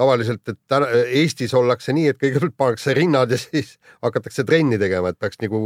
[0.00, 0.88] tavaliselt, et täna
[1.20, 5.60] Eestis ollakse nii, et kõigepealt pannakse rinnad ja siis hakatakse trenni tegema, et peaks nagu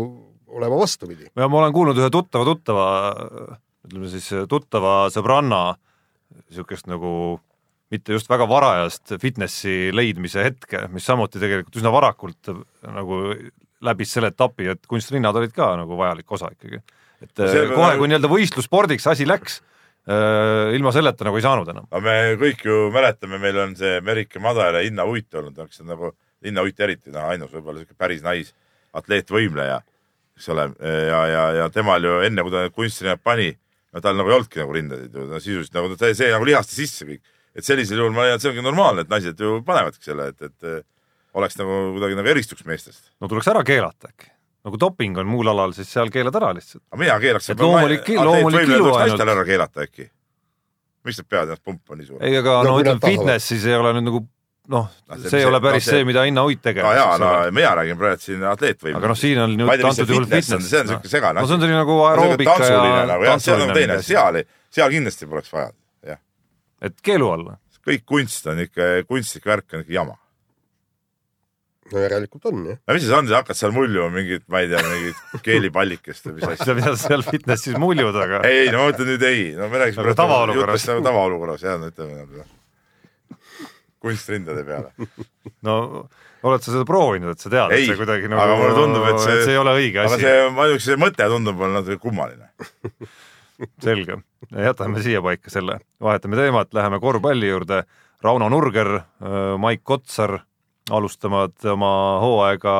[0.55, 1.31] olema vastupidi.
[1.31, 2.87] ja ma olen kuulnud ühe tuttava tuttava,
[3.89, 5.65] ütleme siis tuttava sõbranna
[6.45, 7.41] niisugust nagu
[7.95, 12.51] mitte just väga varajast fitnessi leidmise hetke, mis samuti tegelikult üsna varakult
[12.83, 13.21] nagu
[13.85, 16.81] läbis selle etapi, et kunstrinnad olid ka nagu vajalik osa ikkagi.
[17.23, 19.61] et See- kohe, kui nii-öelda võistlusspordiks asi läks,
[20.05, 21.87] ilma selleta nagu ei saanud enam.
[21.89, 25.81] aga me kõik ju mäletame, meil on see Merike Madar ja Inna Uit olnud, eks
[25.81, 26.11] see on nagu,
[26.45, 29.79] Inna Uit eriti, noh ainus võib-olla siuke päris naisatleet, võimleja,
[30.37, 30.67] eks ole,
[31.09, 33.49] ja, ja, ja temal ju enne, kui ta kunstrinnad pani,
[33.95, 36.77] no tal nagu ei olnudki nagu rindasid ju, no sisuliselt nagu see, see nagu lihasti
[36.83, 37.25] sisse kõik.
[37.55, 40.51] et sellisel juhul ma leian, et see ongi normaalne, et naised ju panevadki selle, et,
[40.51, 40.85] et
[41.39, 43.13] oleks nagu kuidagi nagu eristuks meestest.
[43.23, 44.34] no tuleks ära keelata äkki.
[44.65, 46.83] Nagu doping on muul alal, siis seal keelad ära lihtsalt.
[46.91, 47.51] aga mina keelaks.
[47.53, 49.01] Et loomulik- loomulik ilu ainult.
[49.19, 50.11] naistel ära keelata äkki.
[51.05, 52.23] miks nad peavad ennast pumpama nii suur?
[52.25, 53.19] ei, aga No no, ütleme nad tahavad.
[53.19, 54.21] fitness siis ei ole nüüd nagu
[54.69, 56.93] noh No see-, see ei ole päris no see- see, mida Inna Uit tegeles no
[56.97, 58.97] jaa, no mina räägin praegu siin atleetvõimest.
[58.97, 61.61] aga noh, siin on nüüd antud juhul fitness see on siuke segane no see on
[61.61, 64.41] selline nagu aeroobika ja tantsuline nagu see on teine asi, seal,
[64.73, 65.69] seal kindlasti poleks vaja,
[66.09, 66.19] jah.
[66.81, 67.59] et keelu alla.
[67.85, 70.17] kõik kunst on ikka, kunstlik värk on ikka jama.
[71.93, 72.81] No järelikult on jah.
[72.81, 76.37] no mis see on, sa hakkad seal muljuma mingit, ma ei tea, mingit keelipallikest või
[76.39, 76.75] mis asja.
[76.79, 80.05] mida sa seal fitnessis muljud, aga ei, no ma ütlen nüüd ei, no me räägime
[80.05, 80.87] Aga tavaolukorras.
[80.91, 82.47] nagu tavaolukorras jah, no ütleme nagu
[84.05, 85.11] kunstrindade peale.
[85.65, 85.77] no
[86.45, 89.05] oled sa seda proovinud, et sa tead, et ei see, kuidagi nagu, aga mulle tundub,
[89.09, 92.01] et see, see ei ole õige aga asi, see, ainuüksi see mõte tundub mulle natuke
[92.03, 92.51] kummaline.
[93.87, 94.19] selge.
[94.51, 97.85] jätame siiapaika selle, vahetame teemat, läheme korvpalli juurde.
[98.25, 98.89] Rauno Nurger,
[99.61, 100.39] Maik Kotsar
[100.91, 102.75] alustavad oma hooaega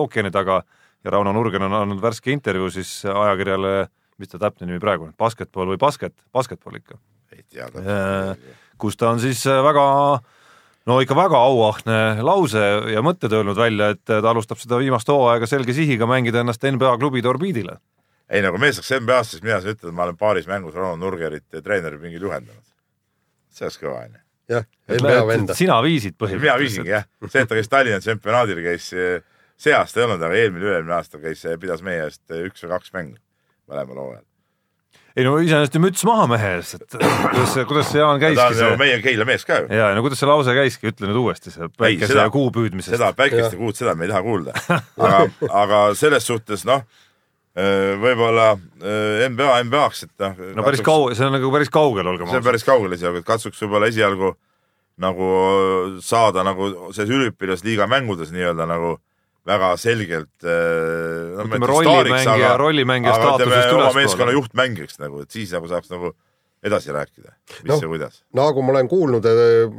[0.00, 0.62] ookeani taga
[1.04, 5.16] ja Rauno Nurger on andnud värske intervjuu siis ajakirjale, mis ta täpne nimi praegu on,
[5.18, 6.98] Basketball või Basket, Basketball ikka,
[7.34, 8.36] ei tea Äh,
[8.78, 9.84] kus ta on siis väga
[10.88, 15.48] no ikka väga auahne lause ja mõtted öelnud välja, et ta alustab seda viimast hooaega
[15.50, 17.78] selge sihiga mängida ennast NBA klubide orbiidile.
[18.28, 21.00] ei no kui mees saaks NBA-sse, siis mina ütelda, et ma olen paaris mängus Ronald
[21.00, 22.64] Nurgerit treeneripingil juhendanud.
[23.52, 24.23] see oleks kõva onju.
[24.50, 25.54] jah, NBA venda.
[25.58, 26.60] sina viisid mina põhimõtteliselt.
[26.64, 28.90] viisingi jah, see, et ta käis Tallinna tsempionaadil, käis,
[29.56, 32.94] see aasta ei olnud, aga eelmine, üle-eelmine aasta käis, pidas meie eest üks või kaks
[32.96, 33.18] mängu
[33.70, 34.24] mõlemal hooajal.
[35.16, 38.26] ei no iseenesest ju müts maha mehe ees, et kuidas see, kuidas see Jaan ta
[38.26, 39.70] käiski on ju see meie Keila mees ka ju.
[39.72, 42.96] ja no kuidas see lause käiski, ütle nüüd uuesti see päikese seda- ja kuu püüdmisest.
[42.98, 44.56] seda päikest ja kuud, seda me ei taha kuulda.
[45.06, 45.22] aga,
[45.62, 46.84] aga selles suhtes noh,
[47.54, 50.42] võib-olla äh, NBA NBA-ks, et noh.
[50.58, 53.28] no päris kaugel, see on nagu päris kaugel, olgem see on päris kaugel esialgu, et
[53.28, 54.34] katsuks võib-olla esialgu
[55.04, 55.28] nagu
[56.02, 58.96] saada nagu selles üliõpilasliiga mängudes nii-öelda nagu
[59.46, 63.94] väga selgelt äh, no, Ütleme, rollimängija- rollimängija staatusest oma ülespoole.
[64.00, 66.14] meeskonna juhtmängijaks nagu, et siis nagu saaks nagu
[66.64, 67.78] edasi rääkida, mis no.
[67.82, 68.22] ja kuidas.
[68.34, 69.76] nagu ma olen kuulnud äh,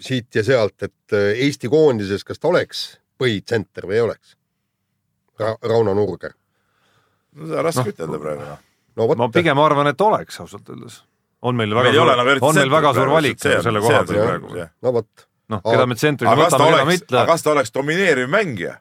[0.00, 2.88] siit ja sealt, et äh, Eesti koondises, kas ta oleks
[3.20, 4.34] põhitsenter või ei oleks
[5.38, 5.54] Ra?
[5.62, 6.32] Rauno Nurger.
[7.38, 8.66] No seda on raske ütelda praegu noh.
[8.98, 11.00] no vot ma, pigem arvan, et oleks ausalt öeldes.
[11.42, 14.04] on meil väga Meil suur nagu, on meil väga suur valik see on- selle koha
[14.08, 15.08] peal praegu no vot,
[15.54, 18.78] noh, keda me ta võtame, keda mitte aga, kas ta oleks domineeriv mängija?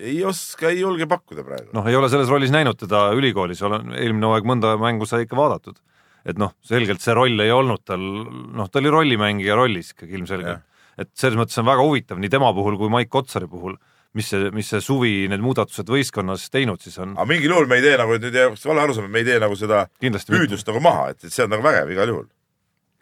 [0.00, 1.80] ei oska, ei julge pakkuda praegu no..
[1.80, 5.38] noh, ei ole selles rollis näinud teda ülikoolis, olen eelmine hooaeg mõnda mängu sai ikka
[5.38, 5.80] vaadatud.
[6.24, 10.64] et noh, selgelt see roll ei olnud tal, noh, ta oli rollimängija rollis ikkagi ilmselgelt.
[10.98, 13.76] et selles mõttes on väga huvitav nii tema puhul kui Maik Kotsari puhul,
[14.14, 17.80] mis see, mis see suvi need muudatused võistkonnas teinud siis on aga mingil juhul me
[17.80, 20.44] ei tee nagu, nüüd oleks vale arusaam, et me ei tee nagu seda kindlasti mitte.
[20.44, 22.28] püüdlust nagu maha, et, et see on nagu vägev igal juhul.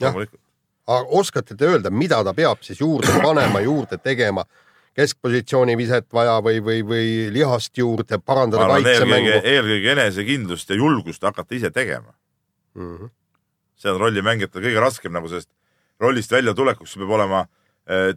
[0.03, 4.46] Aga oskate te öelda, mida ta peab siis juurde panema, juurde tegema?
[4.92, 9.38] keskpositsiooni viset vaja või, või, või lihast juurde, parandada arvan eelkõige, kaitsemängu.
[9.48, 12.12] eelkõige enesekindlust ja julgust hakata ise tegema.
[12.77, 13.09] Mhm.
[13.83, 15.48] see on rollimängijatel kõige raskem nagu sellest
[16.01, 17.40] rollist väljatulekuks peab olema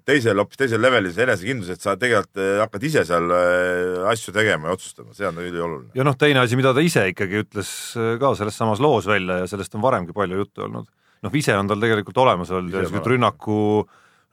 [0.05, 4.33] teisel, hoopis teisel levelil see enesekindlus, et sa tegelikult eh, hakkad ise seal eh, asju
[4.35, 5.89] tegema ja otsustama, see on ülioluline.
[5.97, 9.39] ja noh, teine asi, mida ta ise ikkagi ütles äh, ka selles samas loos välja
[9.41, 10.85] ja sellest on varemgi palju juttu olnud.
[11.25, 13.09] noh, vise on tal tegelikult olemas olnud Ise ja olemas.
[13.09, 13.57] rünnaku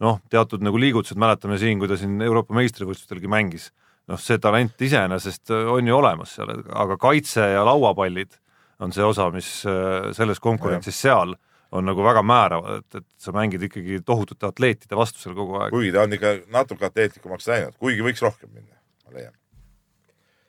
[0.04, 3.70] noh, teatud nagu liigutused, mäletame siin, kui ta siin Euroopa meistrivõistlustelgi mängis,
[4.12, 8.36] noh, see talent iseenesest on ju olemas seal, aga kaitse ja lauapallid
[8.82, 11.32] on see osa, mis äh, selles konkurentsis seal
[11.72, 15.72] on nagu väga määravad, et, et sa mängid ikkagi tohutute atleetide vastu seal kogu aeg.
[15.72, 19.34] kuigi ta on ikka natuke atleetlikumaks läinud, kuigi võiks rohkem minna, ma leian.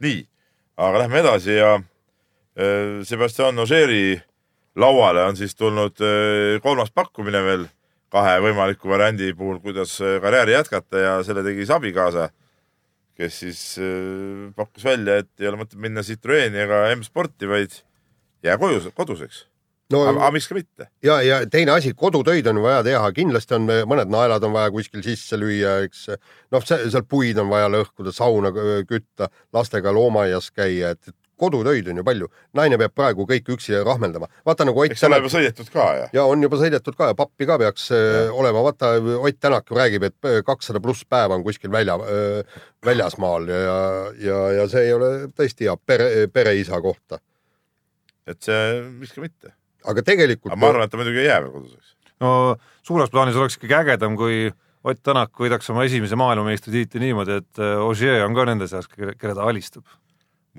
[0.03, 0.19] nii,
[0.83, 4.17] aga lähme edasi ja äh, Sebastian Ogeri
[4.75, 7.65] lauale on siis tulnud äh, kolmas pakkumine veel
[8.13, 12.27] kahe võimaliku variandi puhul, kuidas äh, karjääri jätkata ja selle tegi siis abikaasa,
[13.15, 13.63] kes siis
[14.57, 17.75] pakkus välja, et ei ole mõtet minna Citroeni ega M-sporti, vaid
[18.43, 19.43] jää koju, koduseks.
[19.91, 20.87] No aga miks ka mitte?
[21.03, 25.03] ja, ja teine asi, kodutöid on vaja teha, kindlasti on mõned naelad on vaja kuskil
[25.05, 26.07] sisse lüüa, eks.
[26.53, 31.97] noh, seal puid on vaja lõhkuda, sauna kü- kütta, lastega loomaaias käia, et kodutöid on
[31.97, 32.27] ju palju.
[32.53, 34.27] naine peab praegu kõik üksi rahmeldama.
[34.45, 36.09] vaata nagu Ott Tänak juba sõidetud ka ja?
[36.13, 38.29] ja on juba sõidetud ka ja pappi ka peaks ja.
[38.31, 41.97] olema, vaata Ott Tänak ju räägib, et kakssada pluss päeva on kuskil välja,
[42.85, 43.81] väljasmaal ja,
[44.19, 47.19] ja, ja see ei ole tõesti hea pere, pereisa kohta.
[48.27, 49.53] et see, miks ka mitte.
[49.89, 51.95] Aga tegelikult ma arvan, et ta muidugi ei jää veel koduseks.
[52.23, 52.33] no
[52.85, 54.51] suures plaanis oleks ikkagi ägedam, kui
[54.83, 59.31] Ott Tänak võidaks oma esimese maailmameistritiitli niimoodi, et äh, Ogier on ka nende seas, kelle
[59.31, 59.85] ta alistab.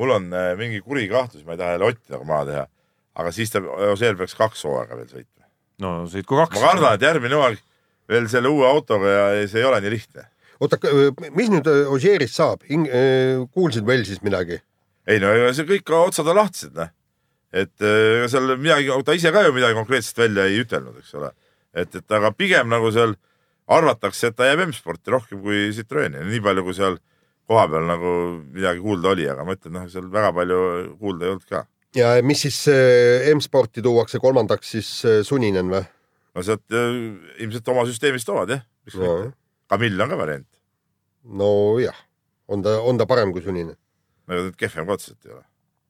[0.01, 2.63] mul on äh, mingi kuri kahtlus, ma ei taha jälle Otti nagu maha teha,
[3.21, 3.61] aga siis ta,
[3.93, 5.45] Oseel peaks kaks hooaega veel sõitma.
[5.85, 6.57] no sõitku kaks.
[6.57, 7.61] ma kardan, et järgmine hooaeg
[8.09, 10.27] veel selle uue autoga ja see ei ole nii lihtne.
[10.61, 10.81] oota,
[11.37, 12.65] mis nüüd Ogierist saab?
[13.53, 14.63] kuulsid veel siis midagi?
[15.07, 16.89] ei no ega see kõik otsad on lahtised, noh.
[17.55, 21.31] Et äh, seal midagi, ta ise ka ju midagi konkreetset välja ei ütelnud, eks ole.
[21.75, 23.15] et, et aga pigem nagu seal
[23.71, 26.99] arvatakse, et ta jääb M-sporti rohkem kui Citroeni, nii palju kui seal
[27.49, 28.11] kohapeal nagu
[28.55, 30.59] midagi kuulda oli, aga ma ütlen, noh, seal väga palju
[31.01, 31.63] kuulda ei olnud ka.
[31.97, 35.85] ja mis siis äh, M-sporti tuuakse kolmandaks siis äh, Suninen või?
[36.35, 36.67] no sealt
[37.39, 39.15] ilmselt oma süsteemist toovad jah, miks No.
[39.23, 39.37] mitte.
[39.71, 40.49] Kamill on ka variant,
[41.25, 41.97] nojah,
[42.53, 43.77] on ta, on ta parem kui Suninen?
[44.29, 45.45] ega nüüd kehvem ka otseselt ei ole.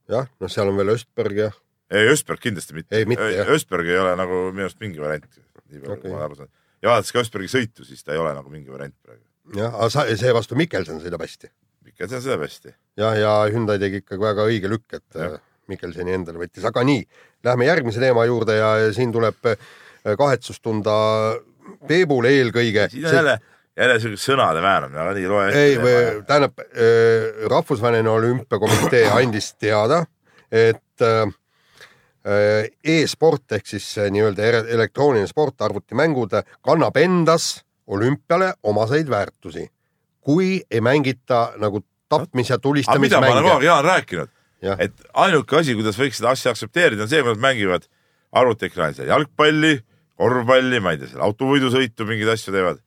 [0.09, 1.51] jah, noh, seal on veel Östberg ja
[1.95, 2.97] ei, Ösberg kindlasti mitte.
[2.97, 3.49] Ei, mitte, jah.
[3.55, 5.27] Ösberg ei ole nagu minu arust mingi variant,
[5.71, 6.01] nii palju Okei.
[6.09, 6.49] kui ma aru saan.
[6.83, 9.23] ja vaadates ka Ösbergi sõitu, siis ta ei ole nagu mingi variant praegu.
[9.57, 11.51] jah, aga sa- seevastu Mikkelson sõidab hästi.
[11.87, 12.75] ikka see on seda hästi.
[12.97, 15.35] ja, ja Hyundai tegi ikkagi väga õige lükk, et Jah.
[15.35, 17.07] äh, Mikkelsoni endale võttis, aga nii,
[17.45, 19.57] lähme järgmise teema juurde ja ja siin tuleb äh,
[20.19, 21.39] kahetsust tunda
[21.89, 22.89] Peebule eelkõige.
[22.91, 23.39] siin on jälle,
[23.77, 25.79] jälle siuke sõnade vääramine, aga nii loe ei,
[26.27, 30.05] tähendab äh, Rahvusvaheline Olümpiakomitee andis teada,
[30.53, 31.25] et äh,
[32.85, 39.67] e-sport ehk siis nii-öelda ere- elektrooniline sport, arvutimängud kannab endas olümpiale omaseid väärtusi,
[40.25, 43.67] kui ei mängita nagu tapmis- ja aga mida ma olen kogu aeg.
[43.67, 44.31] Jaan rääkinud,
[44.79, 47.85] et ainuke asi, kuidas võiks seda asja aktsepteerida, on see, kui nad mängivad
[48.33, 49.75] arvutiekraanil jalgpalli,
[50.17, 52.81] korvpalli, ma ei tea, seal autovõidusõitu, mingeid asju teevad.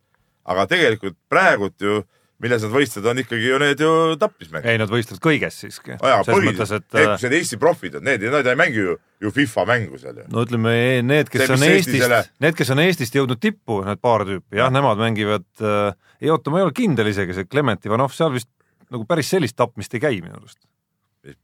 [0.47, 2.01] Aga tegelikult praegult ju,
[2.43, 4.69] milles nad võistlevad, on ikkagi ju need ju tapmismängud.
[4.69, 5.95] ei, nad võistlevad kõiges siiski.
[5.97, 8.97] aja selles põhiliselt need, äh, kus need Eesti profid on, need, need ei mängi ju,
[9.25, 10.27] ju FIFA mängu seal ju.
[10.33, 14.03] no ütleme, need, kes See, on Eestist selle-, need, kes on Eestist jõudnud tippu, need
[14.03, 17.89] paar tüüpi, jah, nemad mängivad äh,, ei oota, ma ei ole kindel isegi, see Klement
[17.89, 18.51] Ivanov seal vist
[18.93, 20.61] nagu päris sellist tapmist ei käi minu arust.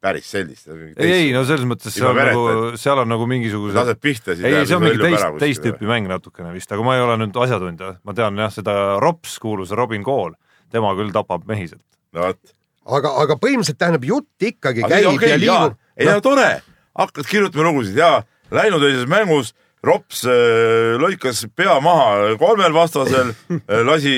[0.04, 0.68] Päris sellist.
[0.98, 4.58] ei, ei no selles mõttes seal nagu seal on nagu mingisugused lased pihta, siis ei,
[4.62, 7.40] ei, see on mingi teist, teist tüüpi mäng natukene vist, aga ma ei ole nüüd
[7.46, 10.36] asjatundja, ma tean jah, seda Rops kuulus Robin Kool,
[10.74, 11.84] tema küll tapab mehiselt.
[12.16, 12.54] no vot.
[13.00, 15.82] aga, aga põhimõtteliselt tähendab jutt ikkagi aga käib okei, ja Jaan liigub,.
[15.98, 16.22] ei no.
[16.24, 16.48] tore,
[17.04, 18.14] hakkad kirjutama lugusid ja
[18.54, 19.54] läinud öises mängus.
[19.84, 23.34] Rops äh, lõikas pea maha kolmel vastasel,
[23.90, 24.14] lasi,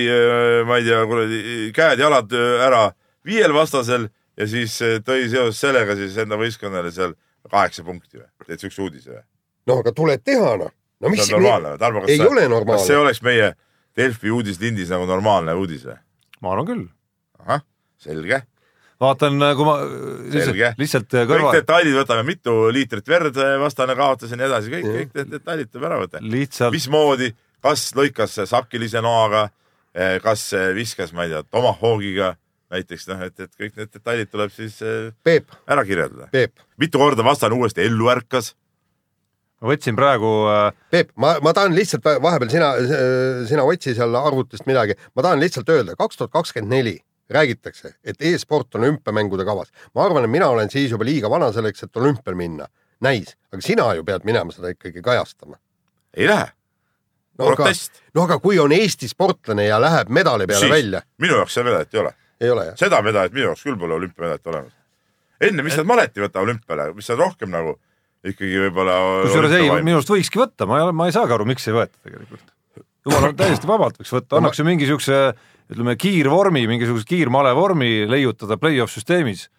[0.70, 1.40] ma ei tea, kuradi
[1.74, 2.84] käed-jalad äh, ära.
[3.26, 7.16] Viiel vastasel ja siis äh, tõi seoses sellega siis enda võistkonnale seal
[7.52, 9.22] kaheksa punkti või, teed siukse uudise või?
[9.70, 10.74] no aga tuleb teha noh.
[11.02, 11.84] no mis see on normaalne või?
[11.84, 12.98] Tarmo, kas ei ole kas see normaalne.
[13.04, 13.54] oleks meie
[13.96, 15.98] Delfi uudislindis nagu normaalne uudis või?
[16.44, 16.86] ma arvan küll.
[17.46, 17.64] ahah,
[18.02, 18.42] selge.
[19.02, 19.76] vaatan, kui ma
[20.36, 24.90] lihtsalt, lihtsalt kõik kõrval, detailid võtame, mitu liitrit verd vastane kaotas ja nii edasi, kõik,
[24.92, 26.24] kõik need detailid tuleb ära võtta.
[26.24, 27.32] lihtsalt, mismoodi,
[27.64, 29.48] kas lõikas sakilise noaga,
[30.24, 32.36] kas viskas, ma ei tea, tomahoogiga
[32.74, 36.30] näiteks noh, et, et kõik need detailid tuleb siis eh, Peep, ära kirjeldada.
[36.34, 38.54] Peep, mitu korda vastane uuesti ellu ärkas,
[39.62, 42.72] ma võtsin praegu äh, Peep, ma, ma tahan lihtsalt vahepeal sina,
[43.50, 46.98] sina otsi seal arvutist midagi, ma tahan lihtsalt öelda, kaks tuhat kakskümmend neli
[47.30, 49.72] räägitakse, et e-sport on olümpiamängude kavas.
[49.96, 52.68] ma arvan, et mina olen siis juba liiga vana selleks, et olümpial minna.
[53.02, 55.58] näis, aga sina ju pead minema seda ikkagi kajastama.
[56.18, 56.48] ei lähe,
[57.38, 58.02] no aga, protest.
[58.14, 60.72] no aga kui on Eesti sportlane ja läheb medali peale Siis.
[60.72, 62.78] välja, minu jaoks seda medalit ei ole, ei ole jah?
[62.80, 64.74] seda medalit minu jaoks küll pole olümpiamedalit olemas.
[65.42, 67.78] enne, mis nad maleti võtavad olümpiale, mis on rohkem nagu
[68.26, 69.00] ikkagi võib-olla.
[69.28, 71.76] kusjuures ei, minu arust võikski võtta, ma ei ole, ma ei saagi aru, miks ei
[71.76, 72.54] võeta tegelikult.
[73.06, 75.20] jumala täiesti vabalt võiks võtta, annaks ju mingi siukse
[75.72, 79.50] ütleme kiirvormi, mingisuguse kiirmale vormi leiutada play-off süsteemis.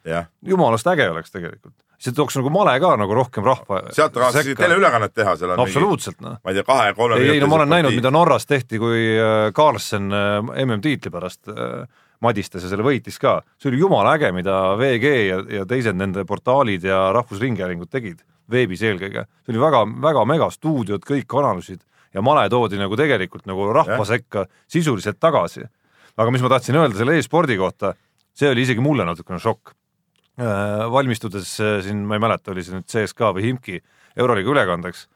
[0.47, 3.83] jumalast äge oleks tegelikult, see tooks nagu male ka nagu rohkem rahva.
[3.97, 6.39] sealt tahaks isegi teleülekannet teha, seal on mingi, absoluutselt noh.
[6.43, 9.51] ma ei tea, kahe-kolme ei, ei no ma olen näinud, mida Norras tehti, kui äh,
[9.57, 11.87] Carlsen äh, MM-tiitli pärast äh,
[12.25, 13.41] madistas ja selle võitis ka.
[13.61, 18.83] see oli jumala äge, mida VG ja, ja teised nende portaalid ja Rahvusringhäälingud tegid, veebis
[18.83, 19.27] eelkõige.
[19.45, 21.83] see oli väga, väga mega stuudiod, kõik analüüsid
[22.15, 25.67] ja male toodi nagu tegelikult nagu rahva sekka sisuliselt tagasi.
[26.17, 27.95] aga mis ma tahtsin öelda selle e-spordi kohta,
[28.35, 29.75] see oli isegi mulle natukene šokk.
[30.93, 33.81] valmistudes äh, siin, ma ei mäleta, oli see nüüd CSKA või Himki
[34.17, 35.07] Euroliiga ülekandeks,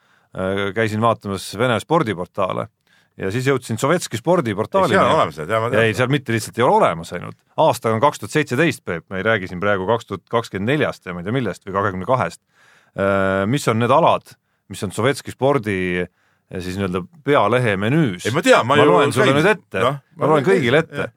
[0.77, 2.69] käisin vaatamas Vene spordiportaale
[3.21, 4.95] ja siis jõudsin Sovetski spordiportaali.
[4.95, 5.97] seal on olemas need, jaa ma ei, tean.
[5.99, 9.27] seal mitte lihtsalt ei ole olemas ainult, aasta on kaks tuhat seitseteist, Peep, me ei
[9.27, 12.41] räägi siin praegu kaks tuhat kakskümmend neljast ja ma ei tea millest või kahekümne kahest.
[13.51, 14.35] mis on need alad,
[14.73, 15.77] mis on Sovetski spordi
[16.59, 18.27] siis nii-öelda pealehe menüüs?
[18.27, 21.11] ei ma tean, ma ma loen sulle nüüd ette no,, ma loen kõigile ette.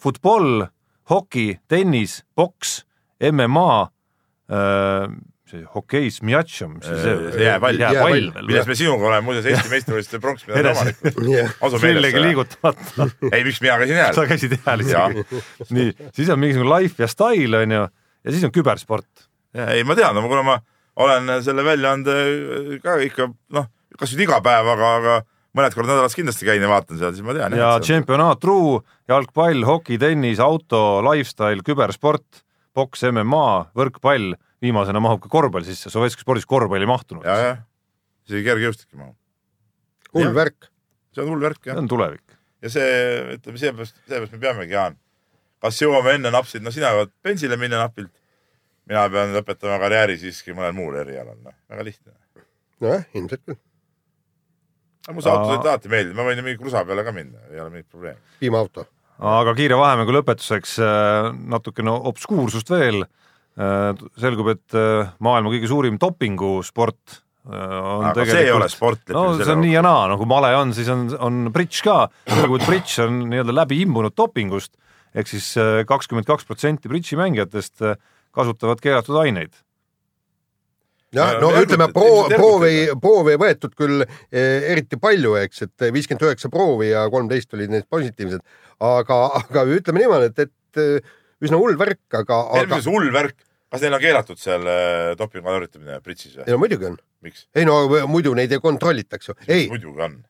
[0.00, 0.64] Football,
[1.12, 2.78] hoki, tennis, poks,
[3.28, 3.70] MMA,
[4.48, 5.33] see
[5.74, 7.80] hokeis, mjatšam, mis see Äh, see jääpall.
[7.80, 11.20] jääpall milles me sinuga oleme muuseas Eesti meistrivõistluste pronksmedali omanikud.
[11.82, 12.24] millegi seda.
[12.26, 13.08] liigutamata.
[13.34, 14.26] ei, miks mina käisin hääl sa?
[14.30, 15.26] käisid hääl isegi.
[15.70, 19.28] nii, siis on mingisugune life ja style onju ja siis on kübersport.
[19.68, 20.58] ei, ma tean, kuna ma
[21.04, 22.18] olen selle väljaande
[22.82, 25.16] ka ikka noh, kas nüüd iga päev, aga, aga
[25.54, 27.54] mõned korrad nädalas kindlasti käin ja vaatan seal, siis ma tean.
[27.58, 32.42] ja tšempionaat True, jalgpall, hoki, tennis, auto, lifestyle, kübersport,
[32.74, 34.34] poks, MMA, võrkpall,
[34.64, 37.26] viimasena mahub ka korvpall sisse, Sovetski spordis korvpall ei mahtunud.
[37.26, 37.62] ja, jah,
[38.28, 39.14] isegi kergejõustik ei mahu.
[40.16, 40.70] hull värk.
[41.14, 41.80] see on hull värk see jah.
[41.82, 42.36] on tulevik.
[42.64, 42.92] ja see,
[43.36, 44.98] ütleme seepärast, seepärast me peamegi, Jaan,
[45.64, 48.12] kas jõuame enne napsid, no sina jõuad bensile minna napilt.
[48.88, 52.16] mina pean lõpetama karjääri siiski mõnel muul erialal, noh, väga lihtne.
[52.84, 53.60] nojah, ilmselt küll.
[55.08, 57.72] aga see autosõit alati meeldib, ma võin ju mingi krusa peale ka minna, ei ole
[57.76, 58.20] mingit probleemi.
[58.40, 58.86] piimaauto.
[59.34, 63.04] aga kiire vahemängu lõpetuseks äh, natukene obskuursust veel.
[63.54, 69.12] selgub, et äh, maailma kõige suurim dopingusport äh, on aga see ei ole sport.
[69.14, 72.00] no see on nii ja naa, no kui male on, siis on, on bridž ka,
[72.26, 74.74] selgub, et bridž on nii-öelda läbi imbunud dopingust
[75.14, 75.52] ehk siis
[75.86, 77.94] kakskümmend kaks protsenti bridži mängijatest äh,
[78.34, 79.54] kasutavad keelatud aineid.
[81.14, 85.66] jah, Ja no me ütleme, ilmselt proovi proovi ei võetud küll eh, eriti palju, eks,
[85.68, 88.42] et viiskümmend üheksa proovi ja kolmteist olid need positiivsed,
[88.82, 91.14] aga, aga ütleme niimoodi, et, et
[91.48, 93.36] üsna hull värk, aga, aga eelmises hull värk,
[93.72, 96.44] kas neil on keelatud seal äh, dopingu harjutamine pritsis või?
[96.48, 96.98] ei no muidugi on.
[97.26, 97.46] miks?
[97.54, 97.78] ei no
[98.10, 99.38] muidu neid ei kontrollitakse ju.
[99.48, 100.20] ei, muidugi on.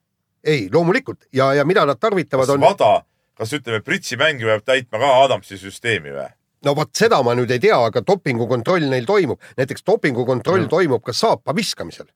[0.44, 2.92] ei loomulikult ja, ja mida nad tarvitavad, kas on, Vada,
[3.38, 6.30] kas ütleme, pritsi mängi peab täitma ka Adamsi süsteemi või?
[6.64, 9.40] no vot seda ma nüüd ei tea, aga dopingukontroll neil toimub.
[9.60, 10.70] näiteks dopingukontroll No.
[10.78, 12.06] toimub ka saapa viskamisel.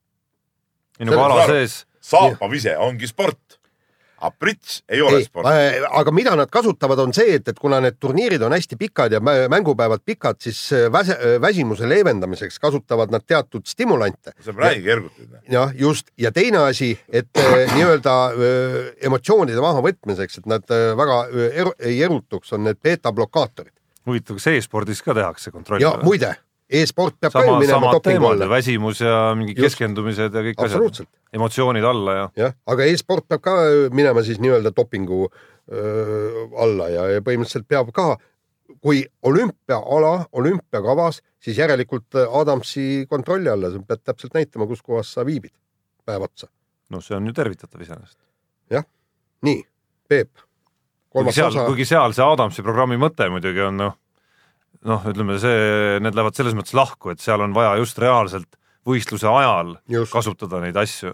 [0.99, 3.58] nii nagu ala sees, saapav ise ongi sport.
[4.21, 5.47] Aga prits ei ole ei, sport.
[6.01, 9.21] aga mida nad kasutavad, on see, et, et kuna need turniirid on hästi pikad ja
[9.21, 10.59] mä- mängupäevad pikad, siis
[10.93, 14.33] väse, väsimuse leevendamiseks kasutavad nad teatud stimulante.
[14.41, 15.39] sa räägigi ergutid.
[15.51, 18.17] jah, just ja teine asi, et eh, nii-öelda
[19.07, 21.19] emotsioonide mahavõtmiseks, et nad väga
[21.53, 23.73] eru, ei erutuks, on need beeta-blokaatorid.
[24.09, 25.95] huvitav, kas e-spordis ka tehakse kontrolli ja?
[26.03, 26.35] muide,
[26.69, 28.49] e-sport peab ka ju sama, minema dopingu alla.
[28.51, 29.65] väsimus ja mingi Just.
[29.65, 33.55] keskendumised ja kõik asjad, emotsioonid alla ja jah, aga e-sport peab ka
[33.95, 38.11] minema siis nii-öelda dopingu öö, alla ja, ja põhimõtteliselt peab ka,
[38.85, 45.25] kui olümpiaala olümpiakavas, siis järelikult Adamsi kontrolli alla, sa pead täpselt näitama, kus kohas sa
[45.27, 45.55] viibid
[46.09, 46.51] päev otsa.
[46.93, 48.21] noh, see on ju tervitatav iseenesest.
[49.43, 49.63] nii,
[50.09, 50.31] Peep.
[51.13, 53.97] kuigi seal, osa, kuigi seal see Adamsi programmi mõte muidugi on noh,
[54.87, 59.29] noh, ütleme see, need lähevad selles mõttes lahku, et seal on vaja just reaalselt võistluse
[59.29, 61.13] ajal just, kasutada neid asju.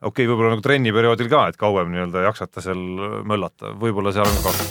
[0.00, 2.82] okei okay,, võib-olla nagu trenniperioodil ka, et kauem nii-öelda jaksata seal
[3.26, 4.64] möllata, võib-olla seal on ka kasu.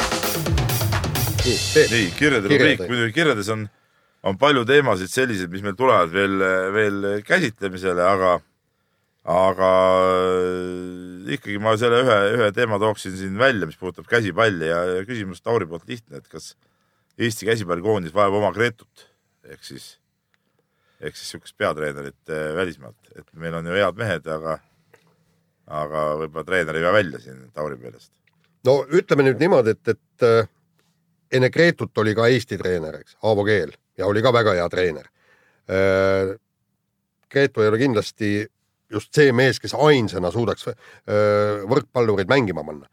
[1.45, 2.51] nii, Kirjade.
[2.51, 3.67] rubriik, muidugi kirjades on,
[4.25, 6.37] on palju teemasid selliseid, mis meil tulevad veel,
[6.75, 8.37] veel käsitlemisele, aga,
[9.35, 9.71] aga
[10.21, 15.03] äh, ikkagi ma selle ühe, ühe teema tooksin siin välja, mis puudutab käsipalli ja, ja
[15.09, 16.53] küsimus Tauri poolt lihtne, et kas
[17.15, 19.05] Eesti käsipallikoondis vajab oma Gretut
[19.49, 19.95] ehk siis,
[20.99, 24.57] ehk siis niisugust peatreenerit eh, välismaalt, et meil on ju head mehed, aga
[25.65, 28.11] aga võib-olla treener ei vea välja siin Tauri meelest.
[28.65, 30.49] no ütleme nüüd niimoodi, et, et äh,
[31.33, 35.07] enne Gretut oli ka Eesti treener, eks, Aavo Keel ja oli ka väga hea treener.
[37.31, 38.27] Gretu ei ole kindlasti
[38.91, 40.67] just see mees, kes ainsana suudaks
[41.71, 42.85] võrkpallurid mängima panna.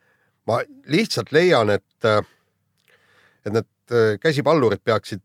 [0.48, 2.06] ma lihtsalt leian, et,
[3.44, 5.22] et need öö, käsipallurid peaksid,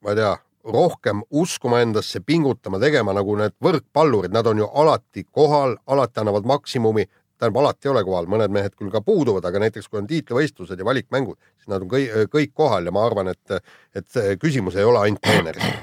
[0.00, 0.34] ma ei tea,
[0.72, 6.48] rohkem uskuma endasse, pingutama, tegema nagu need võrkpallurid, nad on ju alati kohal, alati annavad
[6.48, 7.06] maksimumi,
[7.38, 10.78] tähendab, alati ei ole kohal, mõned mehed küll ka puuduvad, aga näiteks kui on tiitlivõistlused
[10.78, 13.58] ja valikmängud, siis nad on kõik, kõik kohal ja ma arvan, et,
[13.94, 15.74] et küsimus ei ole ainult treeneris.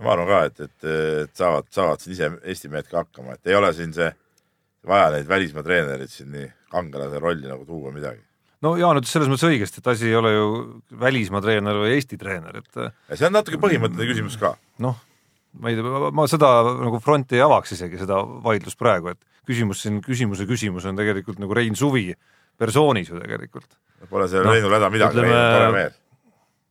[0.00, 0.90] ma arvan ka, et, et,
[1.24, 4.12] et saavad, saavad siin ise Eesti mehed ka hakkama, et ei ole siin see
[4.86, 8.22] vaja neid välismaa treenereid siin nii kangelase rolli nagu tuua midagi.
[8.64, 10.46] No Jaan ütles selles mõttes õigesti, et asi ei ole ju
[11.00, 14.54] välismaa treener või Eesti treener, et ja see on natuke põhimõtteline küsimus ka.
[14.84, 15.00] noh,
[15.60, 16.50] ma ei tea, ma seda
[16.80, 21.42] nagu fronti ei avaks isegi, seda vaidlust praegu, et küsimus siin, küsimuse küsimus on tegelikult
[21.42, 22.08] nagu Rein Suvi
[22.58, 23.76] persoonis ju tegelikult.
[24.10, 26.00] Pole sellel Noh, Reinul häda midagi, Rein on tore mees.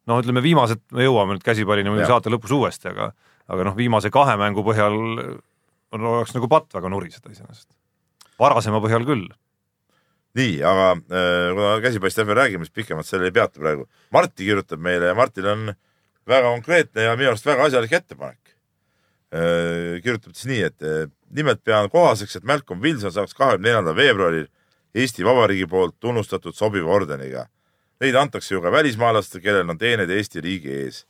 [0.09, 3.11] no ütleme, viimased, me jõuame nüüd käsipallini muidugi saate lõpus uuesti, aga
[3.51, 7.69] aga noh, viimase kahe mängu põhjal on, oleks nagu patt väga nuriseda iseenesest.
[8.39, 9.27] varasema põhjal küll.
[10.37, 13.87] Nii, aga äh, kuna käsipaist läbi räägime, siis pikemalt sellele ei peatu praegu.
[14.11, 15.73] Marti kirjutab meile ja Martil on
[16.27, 18.39] väga konkreetne ja minu arust väga asjalik ettepanek.
[20.03, 24.45] kirjutab siis nii, et äh, nimelt pean kohaseks, et Malcolm Wilson saaks kahekümne neljandal veebruaril
[24.93, 27.47] Eesti Vabariigi poolt tunnustatud sobiva ordeniga.
[28.01, 31.05] Neid antakse ju ka välismaalastele, kellel on teened Eesti riigi ees.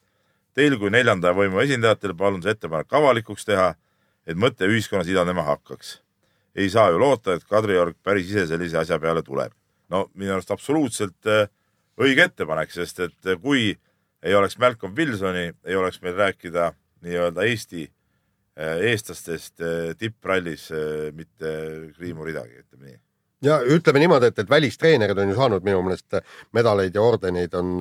[0.55, 3.73] Teil kui neljanda võimu esindajatel palun see ettepanek avalikuks teha,
[4.27, 5.97] et mõte ühiskonnas idanema hakkaks.
[6.55, 9.51] Ei saa ju loota, et Kadriorg päris ise sellise asja peale tuleb.
[9.89, 11.47] no minu arust absoluutselt äh,
[12.01, 13.73] õige ettepanek, sest et äh, kui
[14.23, 16.71] ei oleks Malcolm Wilsoni, ei oleks meil rääkida
[17.03, 21.53] nii-öelda Eesti äh, eestlastest äh, tipprallis äh, mitte
[21.97, 22.99] kriimu ridagi, ütleme nii.
[23.49, 26.19] ja ütleme niimoodi, et, et välistreenerid on ju saanud minu meelest
[26.55, 27.75] medaleid ja ordeneid on,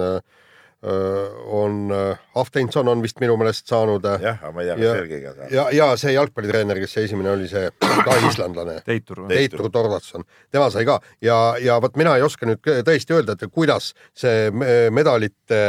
[0.83, 1.93] on
[2.35, 4.05] Haftenson on vist minu meelest saanud.
[4.23, 5.53] jah, aga ma ei tea, Ja- kas Sergeiga saab.
[5.55, 7.71] ja, ja see jalgpallitreener, kes see esimene oli, see
[8.07, 8.81] ka islandlane.
[8.87, 9.25] Teitur?
[9.31, 9.69] Teitur.
[9.73, 13.93] Torvatson, tema sai ka ja, ja vot mina ei oska nüüd tõesti öelda, et kuidas
[14.15, 15.63] see me- medalite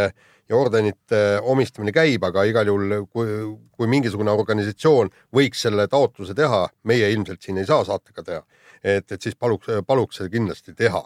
[0.49, 3.28] ja ordenite omistamine käib, aga igal juhul, kui,
[3.72, 8.41] kui mingisugune organisatsioon võiks selle taotluse teha, meie ilmselt siin ei saa saatega teha,
[8.84, 10.99] et, et siis paluks, paluks seda kindlasti teha.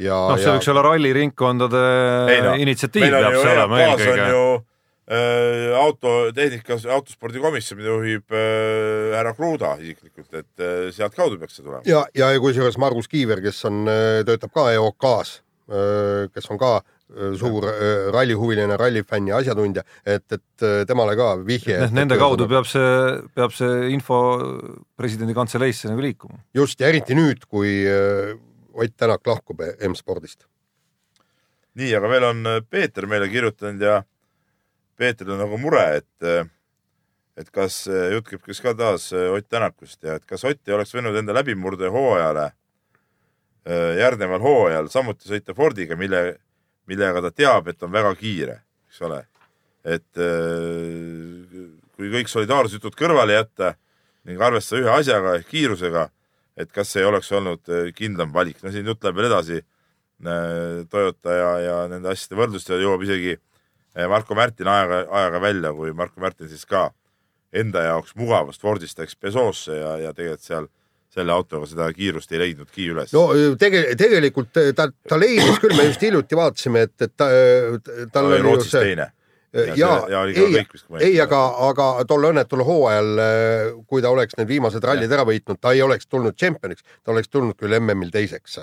[0.00, 1.84] Ja noh, see võiks olla ralliringkondade
[2.32, 4.26] Ei no, initsiatiiv peab see olema eelkõige.
[5.06, 11.84] äh, autotehnikas, autospordikomisjon, mida juhib äh, härra Kruda isiklikult, et äh, sealtkaudu peaks see tulema.
[11.88, 13.86] ja, ja, ja kusjuures Margus Kiiver, kes on,
[14.28, 15.40] töötab ka EOK-s,
[16.30, 16.76] kes on ka
[17.10, 17.64] öö, suur
[18.14, 21.80] rallihuviline, rallifänn ja asjatundja, et, et temale ka vihje.
[21.90, 24.20] Nende kaudu peab see, peab see info
[24.94, 26.38] presidendi kantseleisse nagu liikuma.
[26.54, 27.80] just ja eriti nüüd, kui
[28.76, 30.46] Ott Tänak lahkub M-spordist.
[31.76, 34.02] nii, aga veel on äh, Peeter meile kirjutanud ja
[34.96, 36.46] Peetril on nagu mure, et äh,
[37.36, 40.74] et kas äh, jutt käib kas ka taas Ott Tänakust ja et kas Ott ei
[40.76, 42.50] oleks võinud enda läbimurde hooajale
[43.98, 46.36] järgneval hooajal samuti sõita Fordiga, mille,
[46.86, 49.24] millega ta teab, et on väga kiire, eks ole.
[49.82, 50.20] et
[51.96, 53.72] kui kõik solidaarsusjutud kõrvale jätta
[54.22, 56.06] ning arvestada ühe asjaga ehk kiirusega,
[56.56, 58.62] et kas ei oleks olnud äh, kindlam valik.
[58.62, 63.04] no siin jutt läheb veel edasi äh, Toyota ja, ja nende asjade võrdlust ja jõuab
[63.06, 66.88] isegi äh, Marko Märtin ajaga, ajaga välja, kui Marko Märtin siis ka
[67.56, 70.70] enda jaoks mugavast Fordist läks Pesoosse ja, ja tegelikult seal
[71.16, 73.12] selle autoga seda kiirust ei leidnudki üles.
[73.16, 73.28] no
[73.60, 77.28] tege, tegelikult ta, ta leidis küll, me just hiljuti vaatasime, et, et ta,
[77.84, 79.08] ta tal oli oli Rootsis see teine.
[79.76, 80.62] Ja, ja ei,
[81.00, 83.20] ei aga, aga tol õnnetul hooajal,
[83.88, 87.30] kui ta oleks need viimased rallid ära võitnud, ta ei oleks tulnud tšempioniks, ta oleks
[87.32, 88.58] tulnud küll MM-il teiseks.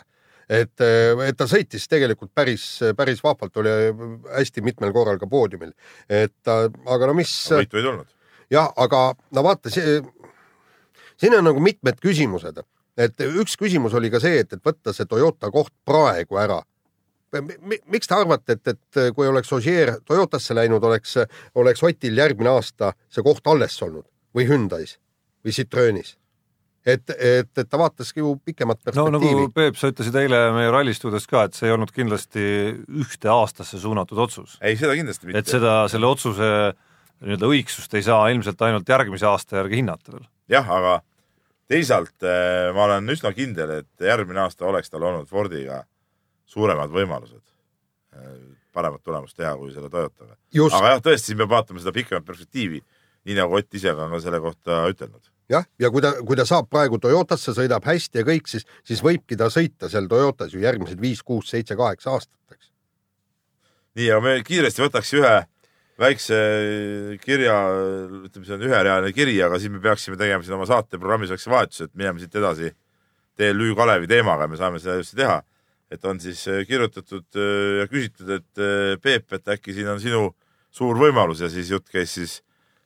[0.49, 2.65] et, et ta sõitis tegelikult päris,
[2.97, 3.77] päris vahvalt, oli
[4.33, 5.71] hästi mitmel korral ka poodiumil,
[6.09, 7.31] et aga no mis.
[7.51, 8.11] võitu ei tulnud.
[8.51, 12.61] jah, aga no vaata, siin on nagu mitmed küsimused,
[12.97, 16.61] et üks küsimus oli ka see, et, et võtta see Toyota koht praegu ära
[17.41, 21.17] miks te arvate, et, et kui oleks Ogier Toyotasse läinud, oleks,
[21.55, 24.05] oleks Otil järgmine aasta see koht alles olnud
[24.35, 24.97] või Hyundai's
[25.43, 26.17] või Citroenis?
[26.85, 30.71] et, et, et ta vaataski ju pikemat no perspektiivi nagu Peep, sa ütlesid eile meie
[30.73, 32.43] rallistuudios ka, et see ei olnud kindlasti
[33.03, 34.57] ühte aastasse suunatud otsus.
[34.61, 35.43] ei, seda kindlasti mitte.
[35.43, 36.49] et seda, selle otsuse
[37.23, 40.27] nii-öelda õigsust ei saa ilmselt ainult järgmise aasta järgi hinnata veel.
[40.51, 40.99] jah, aga
[41.71, 45.83] teisalt eh, ma olen üsna kindel, et järgmine aasta oleks tal olnud Fordiga
[46.53, 48.33] suuremad võimalused eh,
[48.73, 50.35] paremat tulemust teha kui selle Toyotaga.
[50.69, 52.81] Aga jah, tõesti, siin peab vaatama seda pikemat perspektiivi,
[53.27, 55.29] nii nagu Ott ise ka on selle kohta ütelnud.
[55.51, 59.03] jah, ja kui ta, kui ta saab praegu Toyotasse, sõidab hästi ja kõik, siis, siis
[59.05, 62.71] võibki ta sõita seal Toyotas ju järgmised viis, kuus, seitse, kaheksa aastat, eks.
[63.99, 65.35] nii, aga me kiiresti võtaks ühe
[65.99, 66.37] väikse
[67.21, 67.55] kirja,
[68.25, 71.87] ütleme, see on üherealine kiri, aga siis me peaksime tegema siin oma saateprogrammis väikse vahetuse,
[71.87, 72.71] et minema siit edasi
[73.37, 75.41] TLÜ Kalevi teemaga, me saame seda just teha.
[75.93, 80.01] Et on siis äh, kirjutatud äh, ja küsitud, et äh, Peep, et äkki siin on
[80.01, 80.25] sinu
[80.73, 82.39] suur võimalus ja siis jutt käis siis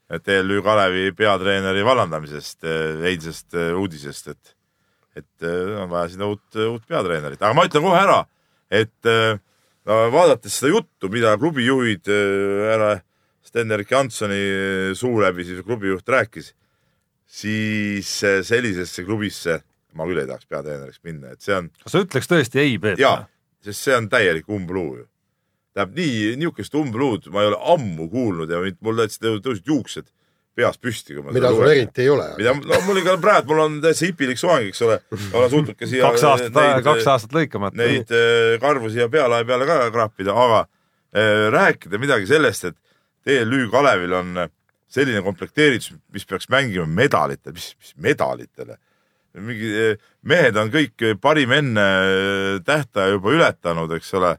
[0.08, 2.64] TLÜ Kalevi peatreeneri vallandamisest,
[3.10, 4.54] eilsest uudisest, et,
[5.20, 5.48] et
[5.82, 8.22] on vaja sinna uut, uut peatreenerit, aga ma ütlen kohe ära,
[8.72, 12.94] et no, vaadates seda juttu, mida klubijuhid härra
[13.50, 14.40] Sten-Erik Jansoni
[14.96, 16.54] suu läbi siis klubijuht rääkis,
[17.28, 18.14] siis
[18.48, 19.60] sellisesse klubisse
[19.94, 23.00] ma küll ei tahaks peatreeneriks minna, et see on kas sa ütleks tõesti ei, Peep?
[23.02, 23.26] jaa,
[23.64, 25.08] sest see on täielik umbluu ju.
[25.78, 29.68] tähendab nii, niisugust umbluud ma ei ole ammu kuulnud ja mind- mul täitsa tõu- tõusid
[29.70, 30.12] juuksed
[30.58, 32.32] peas püsti, kui ma mida sul eriti ei ole.
[32.40, 34.98] mida, no mul ikka praegu, mul on täitsa hipilik soeng, eks ole,
[35.38, 36.58] olen suutnud ka siia kaks aastat,
[36.88, 37.78] kaks aastat lõikamata.
[37.78, 40.64] neid eh, karvu siia pealae peale ka kraapida, aga
[41.14, 42.78] eh, rääkida midagi sellest, et
[43.28, 44.50] TLÜ Kalevil on eh,
[44.90, 48.80] selline komplekteeritus, mis peaks mängima medalitel, mis, mis medalitele?
[49.44, 54.36] Mingi eh, mehed on kõik eh, parim enne eh, tähtaja juba ületanud, eks ole.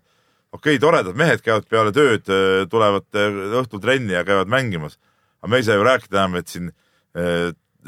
[0.52, 2.28] okei okay,, toredad mehed käivad peale tööd,
[2.70, 3.06] tulevad
[3.62, 4.98] õhtul trenni ja käivad mängimas.
[5.42, 6.70] aga me ei saa ju rääkida enam, et siin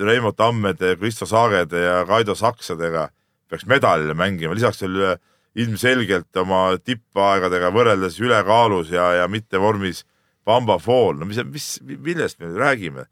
[0.01, 3.09] Reimo Tammede, Kristo Saagede ja Kaido Saksadega
[3.51, 5.17] peaks medalile mängima, lisaks eh,
[5.59, 10.05] ilmselgelt oma tippaegadega võrreldes ülekaalus ja, ja mitte vormis
[10.47, 13.07] Bamba Fall, no mis, mis, millest me nüüd räägime?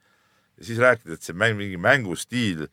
[0.59, 2.67] ja siis rääkida, et see mäng, mingi mängustiil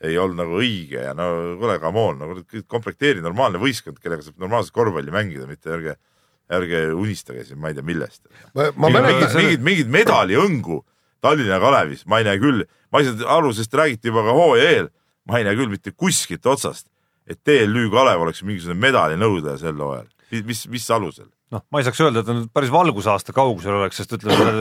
[0.00, 1.26] ei olnud nagu õige ja no
[1.60, 5.96] kuule, come on, no komplekteeri normaalne võistkond, kellega saab normaalset korvpalli mängida, mitte ärge,
[6.56, 8.22] ärge unistage siin, ma ei tea, millest.
[8.54, 10.80] mingid, mingid, mingid medaliõngu
[11.20, 14.70] Tallinna Kalevis, ma ei näe küll, ma ei saa aru, sest räägiti juba ka hooaja
[14.70, 14.88] eel,
[15.28, 16.88] ma ei näe küll mitte kuskilt otsast,
[17.28, 20.08] et TLÜ Kalev oleks mingisugune medalinõudleja sel hooajal.
[20.48, 21.28] mis, mis alusel?
[21.52, 24.54] noh, ma ei saaks öelda, et ta nüüd päris valgusaasta kaugusel oleks, sest ütleme,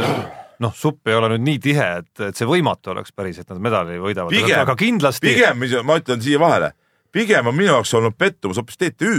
[0.59, 3.61] noh, supp ei ole nüüd nii tihe, et, et see võimatu oleks päris, et nad
[3.63, 6.73] medali võidavad, aga kindlasti pigem, ma ütlen siia vahele,
[7.15, 9.13] pigem on minu jaoks olnud pettumus hoopis TTÜ,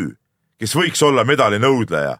[0.61, 2.19] kes võiks olla medalinõudleja.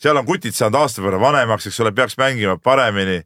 [0.00, 3.20] seal on kutid saanud aasta võrra vanemaks, eks ole, peaks mängima paremini.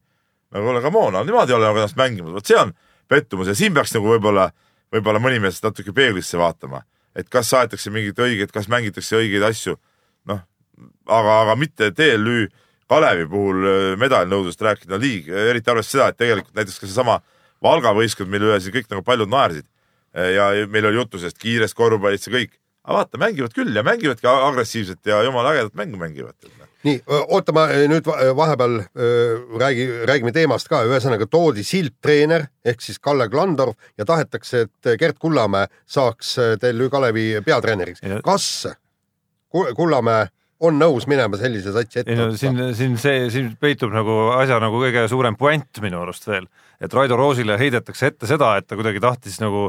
[0.51, 2.73] no kuule, come on, niimoodi ei ole nagu ennast mängimas, vot see on
[3.09, 4.49] pettumus ja siin peaks nagu võib-olla,
[4.93, 6.83] võib-olla mõni mees natuke peeglisse vaatama,
[7.15, 9.77] et kas aetakse mingit õiget, kas mängitakse õigeid asju.
[10.25, 10.41] noh,
[11.07, 12.49] aga, aga mitte TLÜ
[12.89, 17.21] Kalevi puhul äh, medalinõudlust rääkida liig, eriti arvestades seda, et tegelikult näiteks ka seesama
[17.65, 19.65] Valga võistkond, mille üle siin kõik nagu paljud naersid
[20.15, 22.53] ja meil oli juttu sellest kiirest korvpallist ja kõik,
[22.85, 26.37] aga vaata, mängivad küll ja mängivadki agressiivselt ja jumala ägedat mängu mängivad.
[26.85, 27.01] nii,
[27.33, 28.77] oota, ma öö, nüüd va- vahepeal
[29.59, 35.17] räägi, räägime teemast ka, ühesõnaga toodi sildtreener ehk siis Kalle Klandorf ja tahetakse, et Gerd
[35.19, 38.05] Kullamäe saaks TLÜ Kalevi peatreeneriks.
[38.25, 38.67] Kas
[39.49, 40.29] Ku- Kullamäe
[40.65, 44.81] on nõus minema sellise satsi ette no siin, siin see, siin peitub nagu asja nagu
[44.83, 46.49] kõige suurem puänt minu arust veel,
[46.83, 49.69] et Raido Roosile heidetakse ette seda, et ta kuidagi tahtis nagu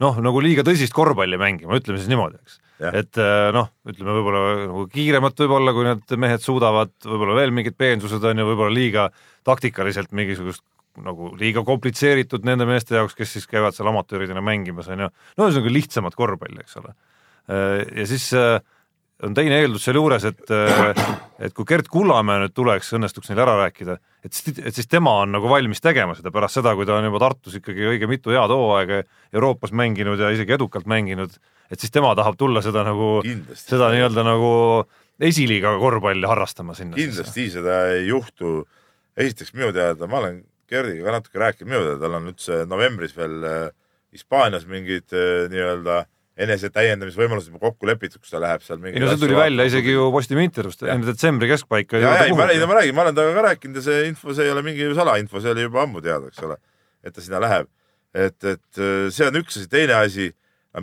[0.00, 2.58] noh, nagu liiga tõsist korvpalli mängima, ütleme siis niimoodi, eks.
[2.80, 7.76] Et äh, noh, ütleme võib-olla nagu kiiremat võib-olla, kui need mehed suudavad, võib-olla veel mingid
[7.76, 9.10] peensused on ju, võib-olla liiga
[9.44, 10.64] taktikaliselt mingisugust
[11.00, 15.10] nagu liiga komplitseeritud nende meeste jaoks, kes siis käivad seal amatööridena mängimas, on ju.
[15.36, 16.94] no ühesõnaga lihtsamat korvpalli, eks ole.
[17.50, 18.58] ja siis äh,
[19.26, 20.52] on teine eeldus sealjuures, et,
[21.44, 25.34] et kui Gerd Kullamäe nüüd tuleks, õnnestuks neil ära rääkida, et siis, siis tema on
[25.36, 28.54] nagu valmis tegema seda pärast seda, kui ta on juba Tartus ikkagi õige mitu head
[28.54, 29.02] hooaega
[29.36, 31.36] Euroopas mänginud ja isegi edukalt mänginud,
[31.70, 33.18] et siis tema tahab tulla seda nagu,
[33.58, 34.52] seda nii-öelda nagu
[35.20, 36.96] esiliiga korvpalli harrastama sinna.
[36.96, 38.64] kindlasti seda ei juhtu.
[39.20, 40.40] esiteks minu teada, ma olen
[40.70, 43.70] Gerdiga ka natuke rääkinud, minu teada tal on üldse novembris veel äh,
[44.14, 46.04] Hispaanias mingid äh, nii-öelda
[46.38, 50.08] enesetäiendamisvõimalused kokku lepitud, kus ta läheb seal mingi ei no see tuli välja isegi ju
[50.14, 51.98] Postimehe intervjuust enne detsembri keskpaika.
[52.00, 54.34] ja, ja ei, ma räägin, ma räägin, ma olen temaga ka rääkinud ja see info,
[54.36, 56.56] see ei ole mingi salainfo, see oli juba ammu teada, eks ole,
[57.04, 57.70] et ta sinna läheb.
[58.14, 60.30] et, et äh, see on üks asi, teine asi,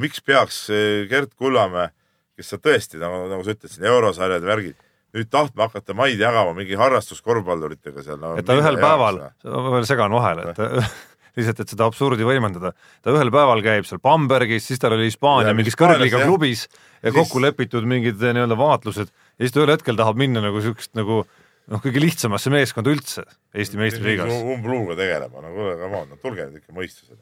[0.03, 1.89] miks peaks äh, Gerd Kullamäe,
[2.37, 4.77] kes sa tõesti nagu, nagu sa ütled siin eurosarjad ja värgid,
[5.15, 8.35] nüüd tahtma hakata maid jagama mingi harrastuskorvpalluritega seal no,.
[8.37, 10.83] et ta ühel päeval, ma veel segan vahele, et ta
[11.37, 12.73] lihtsalt, et seda absurdi võimendada,
[13.05, 16.23] ta ühel päeval käib seal Bambergis, siis tal oli Hispaania mingis jah.
[16.25, 16.67] klubis
[17.03, 20.61] ja kokku lepitud mingid eh, nii-öelda vaatlused ja siis ta ühel hetkel tahab minna nagu
[20.63, 23.25] siukest nagu noh, kõige lihtsamasse meeskonda üldse
[23.57, 24.31] Eesti meistriliigas.
[24.55, 27.21] umbluuga tegelema, no kuule, come on, no tulge nüüd ikka mõistusele.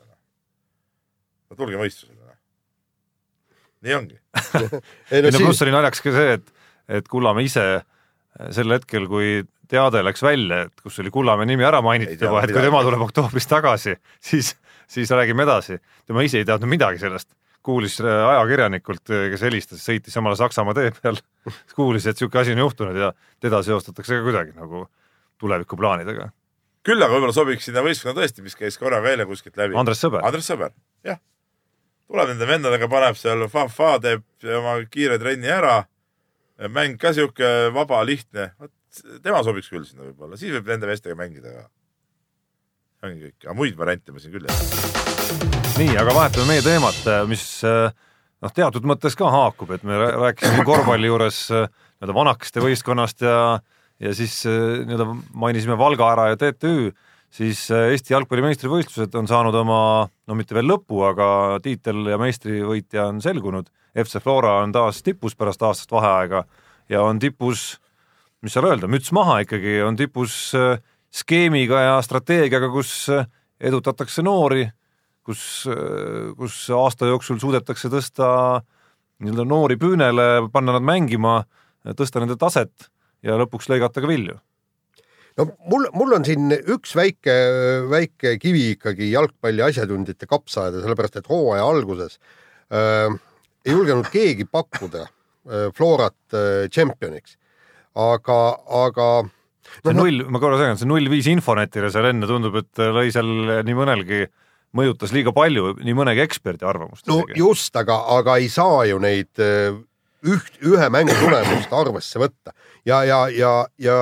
[1.50, 2.38] no tulge mõistusele.
[3.86, 4.20] nii ongi.
[5.14, 6.56] ei no no pluss oli naljakas ka see, et,
[7.00, 7.66] et Kullamäe ise
[8.56, 12.52] sel hetkel, kui teade läks välja, et kus oli Kullamäe nimi ära mainitud juba, et
[12.52, 12.68] kui midagi.
[12.70, 14.54] tema tuleb oktoobris tagasi, siis,
[14.92, 15.80] siis räägime edasi.
[16.06, 17.32] tema ise ei teadnud midagi sellest,
[17.66, 21.20] kuulis äh, ajakirjanikult, kes helistas, sõitis omale Saksamaa tee peal,
[21.78, 23.14] kuulis, et niisugune asi on juhtunud ja
[23.44, 24.86] teda seostatakse ka kuidagi nagu
[25.42, 26.30] tulevikuplaanidega.
[26.86, 29.78] küll aga võib-olla sobiks sinna võistkonna tõesti, mis käis korraga eile kuskilt läbi.
[29.80, 30.76] Andres Sõber, Andres Sõber,
[31.08, 31.18] jah.
[32.12, 34.24] tuleb nende vendadega, paneb seal fa-fa, teeb
[34.60, 35.84] oma kiire trenni ära.
[36.72, 38.52] Mäng ka sihuke vaba, lihtne,
[39.24, 41.66] tema sobiks küll sinna võib-olla, siis võib nende meestega mängida ka.
[43.06, 45.72] ongi kõik, aga muid variante ma siin küll ei tea.
[45.82, 47.02] nii, aga vahetame meie teemat,
[47.32, 53.26] mis noh, teatud mõttes ka haakub, et me rää- rääkisime korvpalli juures nii-öelda vanakeste võistkonnast
[53.28, 53.40] ja
[54.04, 55.08] ja siis nii-öelda
[55.40, 56.92] mainisime Valga ära ja TTÜ,
[57.36, 59.80] siis äh, Eesti jalgpalli meistrivõistlused on saanud oma
[60.28, 61.28] no mitte veel lõpu, aga
[61.64, 63.70] tiitel ja meistrivõitja on selgunud.
[63.96, 66.44] FC Flora on taas tipus pärast aastast vaheaega
[66.90, 67.76] ja on tipus
[68.46, 70.78] mis seal öelda, müts maha ikkagi, on tipus äh,
[71.14, 73.26] skeemiga ja strateegiaga, kus äh,
[73.66, 74.68] edutatakse noori,
[75.26, 75.42] kus,
[76.38, 78.28] kus aasta jooksul suudetakse tõsta
[79.24, 81.40] nii-öelda noori püünele, panna nad mängima,
[81.98, 82.92] tõsta nende taset
[83.26, 84.36] ja lõpuks lõigata ka vilju.
[85.40, 87.36] no mul, mul on siin üks väike,
[87.90, 92.20] väike kivi ikkagi jalgpalli asjatundjate kapsaaeda, sellepärast et hooaja alguses
[92.70, 93.10] äh,
[93.66, 97.38] ei julgenud keegi pakkuda äh, Florat äh, tšempioniks.
[97.96, 98.40] aga,
[98.86, 99.10] aga
[99.80, 103.08] see no, null, ma korra segan, see null viis Infonetile seal enne tundub, et lõi
[103.14, 103.30] seal
[103.66, 104.26] nii mõnelgi,
[104.76, 107.40] mõjutas liiga palju nii mõnegi eksperdi arvamust no isegi.
[107.40, 109.72] just, aga, aga ei saa ju neid äh,
[110.26, 112.56] üht, ühe mängu tulemust arvesse võtta
[112.88, 114.00] ja, ja, ja, ja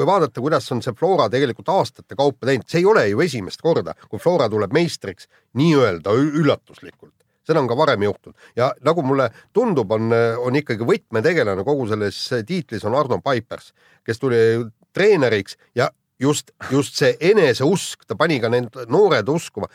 [0.00, 3.60] kui vaadata, kuidas on see Flora tegelikult aastate kaupa teinud, see ei ole ju esimest
[3.60, 5.28] korda, kui Flora tuleb meistriks
[5.60, 7.16] nii-öelda üllatuslikult.
[7.46, 10.12] Seda on ka varem juhtunud ja nagu mulle tundub, on,
[10.44, 13.72] on ikkagi võtmetegelane kogu selles tiitlis on Arno Paipers,
[14.04, 14.40] kes tuli
[14.92, 15.88] treeneriks ja
[16.20, 19.70] just, just see eneseusk, ta pani ka need noored uskuma,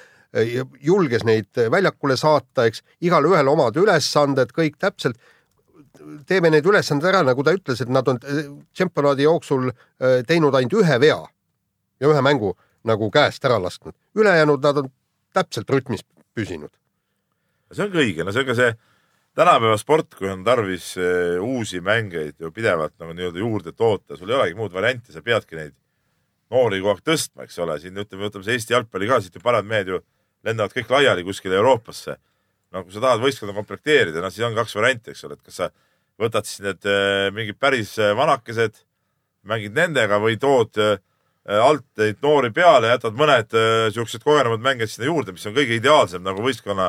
[0.83, 5.17] julges neid väljakule saata, eks, igalühel omad ülesanded, kõik täpselt.
[6.27, 10.53] teeme need ülesanded ära, nagu ta ütles, et nad on eh, tšempionaadi jooksul eh, teinud
[10.53, 11.21] ainult ühe vea
[11.99, 12.53] ja ühe mängu
[12.83, 14.91] nagu käest ära lasknud, ülejäänud nad on
[15.33, 16.03] täpselt rütmis
[16.35, 16.69] püsinud.
[17.73, 18.73] See on ka õige, no see on ka see
[19.35, 24.31] tänapäeva sport, kui on tarvis eh, uusi mängeid ju pidevalt nagu nii-öelda juurde toota, sul
[24.31, 25.73] ei olegi muud varianti, sa peadki neid
[26.53, 29.43] noori kogu aeg tõstma, eks ole, siin ütleme, võtame see Eesti jalgpalli ka, siit ju
[29.43, 29.99] paremad mehed ju
[30.45, 32.15] lendavad kõik laiali kuskile Euroopasse.
[32.71, 35.59] no kui sa tahad võistkonda komplekteerida, no siis on kaks varianti, eks ole, et kas
[35.59, 35.69] sa
[36.21, 38.79] võtad siis need eh, mingid päris eh, vanakesed,
[39.43, 40.79] mängid nendega või tood
[41.45, 43.51] alt neid noori peale, jätad mõned
[43.93, 46.87] siuksed kogenumad mängijad sinna juurde, mis on kõige ideaalsem nagu võistkonna,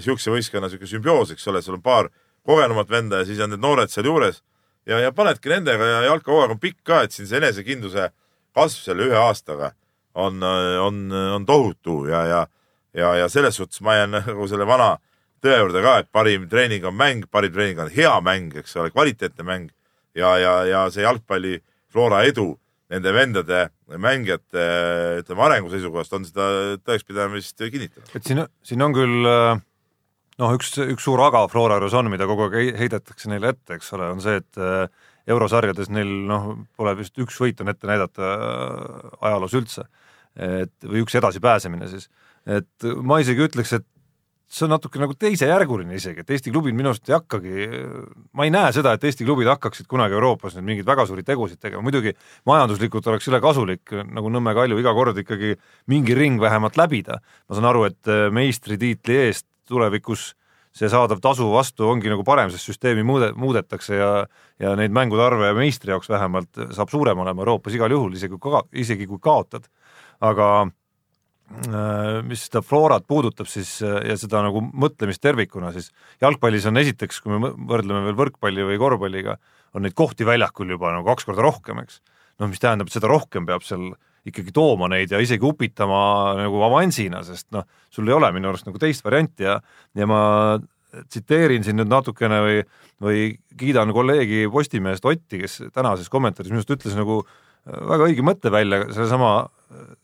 [0.00, 2.10] siukse võistkonna siuke sümbioos, eks ole, sul on paar
[2.46, 4.42] kogenumat venda ja siis on need noored sealjuures
[4.86, 8.10] ja, ja panedki nendega ja jalka hooaeg on pikk ka, et siin see enesekindluse
[8.54, 9.72] kasv selle ühe aastaga
[10.14, 10.42] on,
[10.80, 12.42] on, on tohutu ja, ja,
[12.94, 14.94] ja, ja selles suhtes ma jään nagu selle vana
[15.44, 18.92] tõe juurde ka, et parim treening on mäng, parim treening on hea mäng, eks ole,
[18.94, 19.72] kvaliteetne mäng
[20.16, 21.58] ja, ja, ja see jalgpalli
[21.92, 22.54] Flora edu
[22.90, 23.68] nende vendade
[24.00, 24.64] mängijate
[25.20, 26.48] ütleme arengu seisukohast on seda
[26.84, 28.10] tõekspidamist kinnitanud.
[28.14, 29.60] et siin, siin on küll äh,
[30.42, 33.78] noh, üks, üks suur aga Flora juures on, mida kogu aeg hei- heidetakse neile ette,
[33.78, 34.86] eks ole, on see, et äh,
[35.30, 39.88] eurosarjades neil noh, pole vist üks võit on ette näidata äh, ajaloos üldse.
[40.34, 42.08] et või üks edasipääsemine siis,
[42.50, 43.84] et ma isegi ütleks, et
[44.50, 47.68] see on natuke nagu teisejärguline isegi, et Eesti klubid minu arust ei hakkagi,
[48.34, 51.62] ma ei näe seda, et Eesti klubid hakkaksid kunagi Euroopas nüüd mingeid väga suuri tegusid
[51.62, 52.16] tegema, muidugi
[52.50, 55.54] majanduslikult oleks üle kasulik nagu Nõmme Kalju iga kord ikkagi
[55.90, 57.20] mingi ring vähemalt läbida.
[57.48, 60.32] ma saan aru, et äh, meistritiitli eest tulevikus
[60.74, 64.10] see saadav tasu vastu ongi nagu parem, sest süsteemi muude, muudetakse ja
[64.62, 68.54] ja neid mängude arve meistri jaoks vähemalt saab suurem olema Euroopas igal juhul, isegi kui
[68.54, 69.66] ka, isegi kui kaotad.
[70.24, 75.90] aga äh, mis seda Florat puudutab siis äh, ja seda nagu mõtlemist tervikuna, siis
[76.22, 79.36] jalgpallis on esiteks, kui me võrdleme veel võrkpalli või korvpalliga,
[79.74, 82.00] on neid kohti väljakul juba nagu kaks korda rohkem, eks.
[82.38, 83.92] noh, mis tähendab, et seda rohkem peab seal
[84.28, 86.00] ikkagi tooma neid ja isegi upitama
[86.38, 89.58] nagu avansina, sest noh, sul ei ole minu arust nagu teist varianti ja,
[89.94, 90.22] ja ma
[91.10, 92.60] tsiteerin siin nüüd natukene või,
[93.02, 93.24] või
[93.58, 98.52] kiidan kolleegi Postimehest Otti, kes tänases kommentaaris minu arust ütles nagu äh, väga õige mõtte
[98.52, 99.30] välja sellesama,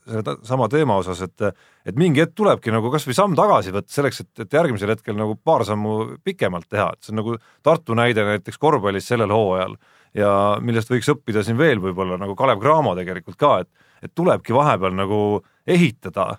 [0.09, 1.51] selle sama teema osas, et
[1.89, 5.37] et mingi hetk tulebki nagu kasvõi samm tagasi võtta selleks, et, et järgmisel hetkel nagu
[5.45, 9.77] paar sammu pikemalt teha, et see on nagu Tartu näide näiteks korvpallis sellel hooajal
[10.17, 10.33] ja
[10.65, 13.69] millest võiks õppida siin veel võib-olla nagu Kalev Cramo tegelikult ka, et
[14.03, 15.21] et tulebki vahepeal nagu
[15.67, 16.39] ehitada,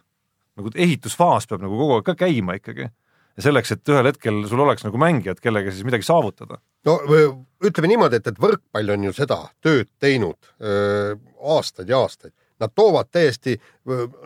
[0.58, 2.90] nagu ehitusfaas peab nagu kogu aeg ka käima ikkagi
[3.38, 6.60] ja selleks, et ühel hetkel sul oleks nagu mängijad, kellega siis midagi saavutada.
[6.86, 6.98] no
[7.64, 11.16] ütleme niimoodi, et, et võrkpall on ju seda tööd teinud öö,
[11.56, 12.34] aastaid ja aastaid.
[12.62, 13.56] Nad toovad täiesti,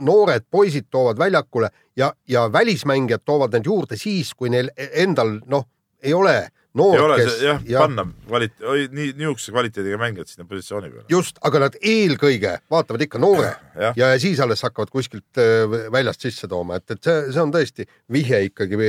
[0.03, 5.38] noored poisid toovad väljakule ja, ja välismängijad toovad need juurde siis, kui neil e- endal
[5.47, 5.63] noh,
[6.06, 6.36] ei ole
[6.76, 8.58] ei noort, ole kes see jah ja., panna kvalit-,
[8.91, 11.06] nii, niisuguse kvaliteediga mängijad sinna positsiooni peale.
[11.12, 16.28] just, aga nad eelkõige vaatavad ikka noore jah, ja siis alles hakkavad kuskilt öö, väljast
[16.28, 18.80] sisse tooma, et, et see, see on tõesti vihje ikkagi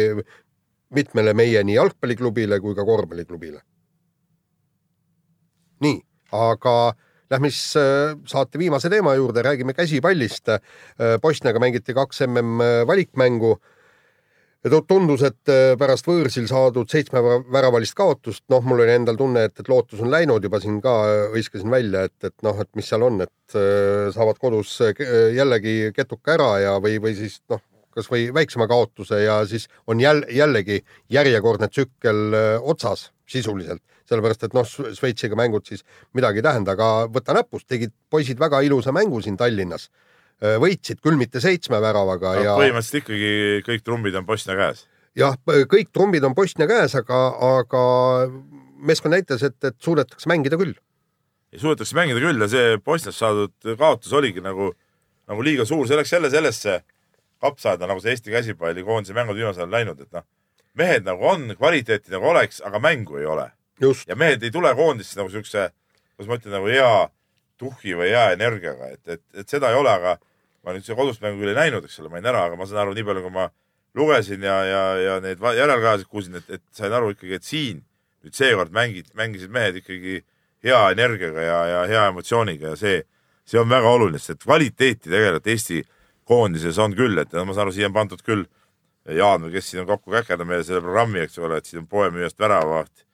[0.97, 3.63] mitmele meie nii jalgpalliklubile kui ka korvpalliklubile.
[5.87, 6.01] nii,
[6.35, 6.77] aga
[7.27, 10.47] Lähme siis äh, saate viimase teema juurde, räägime käsipallist.
[11.19, 13.76] Bosniaga mängiti kaks MM valikmängu ja
[14.65, 17.21] tundus, et äh, pärast võõrsil saadud seitsme
[17.53, 20.95] väravalist kaotust, noh, mul oli endal tunne, et, et lootus on läinud juba siin ka
[21.07, 24.79] äh, hõiskasin välja, et, et noh, et mis seal on, et äh, saavad kodus
[25.37, 27.63] jällegi ketuka ära ja, või, või siis noh,
[27.97, 34.67] kasvõi väiksema kaotuse ja siis on jälle, jällegi järjekordne tsükkel otsas sisuliselt, sellepärast et noh,
[34.67, 39.39] Šveitsiga mängud siis midagi ei tähenda, aga võta näpust, tegid poisid väga ilusa mängu siin
[39.41, 39.89] Tallinnas
[40.41, 42.57] võitsid küll mitte seitsme väravaga no, ja.
[42.59, 44.83] põhimõtteliselt ikkagi kõik trumbid on Bosnia käes.
[45.17, 47.21] jah, kõik trumbid on Bosnia käes, aga,
[47.61, 47.85] aga
[48.77, 50.75] meeskond näitas, et, et suudetakse mängida küll.
[51.57, 54.75] suudetakse mängida küll ja see Bosniast saadud kaotus oligi nagu,
[55.31, 56.83] nagu liiga suur, see läks jälle sellesse
[57.41, 60.25] kapsaaeda, nagu see Eesti käsipallikoondise mängud viimasel ajal läinud, et noh,
[60.77, 63.51] mehed nagu on, kvaliteeti nagu oleks, aga mängu ei ole.
[63.81, 65.71] ja mehed ei tule koondisse nagu siukse,
[66.17, 67.09] kuidas ma ütlen, nagu hea
[67.61, 70.17] tuhhi või hea energiaga, et, et, et seda ei ole, aga
[70.67, 72.67] ma nüüd seda kodust mängu küll ei näinud, eks ole, ma jäin ära, aga ma
[72.69, 73.49] saan aru, nii palju, kui ma
[73.97, 77.85] lugesin ja, ja, ja neid järelkajasid kuulsin, et, et sain aru ikkagi, et siin
[78.27, 80.19] nüüd seekord mängid, mängisid mehed ikkagi
[80.67, 83.01] hea energiaga ja, ja hea emotsiooniga ja see,
[83.47, 85.83] see on väga oluline, sest kvaliteeti tegelikult Eesti
[86.27, 88.45] koondises on küll, et ma saan aru, siia on pandud küll
[89.15, 91.87] Jaan või kes siin on kokku käkerdatud meile selle programmi, eks ole, et siin on
[91.87, 93.06] poemüüjast väravavaht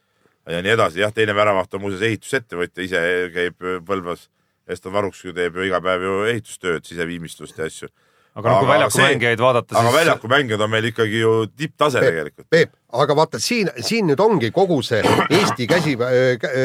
[0.46, 1.00] ja nii edasi.
[1.00, 3.02] jah, teine väravaht on muuseas ehitusettevõtja, ise
[3.34, 4.28] käib Põlvas
[4.68, 7.88] Eston Varuks ju teeb ju iga päev ju ehitustööd, siseviimistlust ja asju.
[8.34, 9.80] aga noh, kui väljaku see, mängijaid vaadata, siis.
[9.80, 12.46] aga väljaku mängijad on meil ikkagi ju tipptase tegelikult.
[12.50, 12.70] Peep,
[13.04, 15.96] aga vaata siin, siin nüüd ongi kogu see Eesti käsi,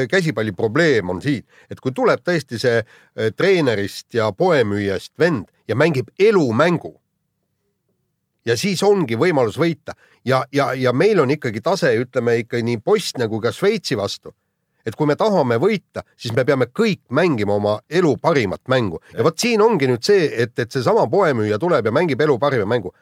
[0.09, 5.75] käsipalli probleem on siin, et kui tuleb tõesti see äh, treenerist ja poemüüjast vend ja
[5.75, 6.95] mängib elumängu
[8.47, 9.95] ja siis ongi võimalus võita.
[10.25, 14.33] Ja, ja, ja meil on ikkagi tase, ütleme ikka nii Bosnia kui ka Šveitsi vastu.
[14.87, 19.01] Et kui me tahame võita, siis me peame kõik mängima oma elu parimat mängu.
[19.11, 22.67] Ja vot siin ongi nüüd see, et, et seesama poemüüja tuleb ja mängib elu parima
[22.69, 22.93] mängu.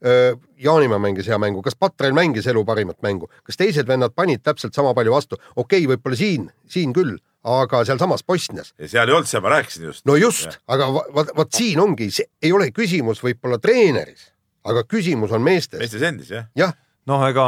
[0.00, 4.74] Jaanimäe mängis hea mängu, kas Patrel mängis elu parimat mängu, kas teised vennad panid täpselt
[4.74, 8.72] sama palju vastu, okei okay,, võib-olla siin, siin küll, aga sealsamas Bosnias.
[8.80, 10.06] seal ei olnud, seal ma rääkisin just.
[10.08, 14.30] no just, aga vot, vot siin ongi, see ei ole küsimus võib-olla treeneris,
[14.68, 15.78] aga küsimus on meestes.
[15.80, 16.48] meestes endis jah.
[16.58, 16.74] jah.
[17.10, 17.44] noh, ega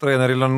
[0.00, 0.56] treeneril on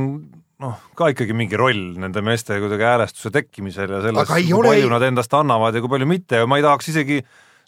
[0.63, 4.73] noh, ka ikkagi mingi roll nende meeste kuidagi häälestuse tekkimisel ja selles, kui ole...
[4.73, 7.21] palju nad endast annavad ja kui palju mitte ja ma ei tahaks isegi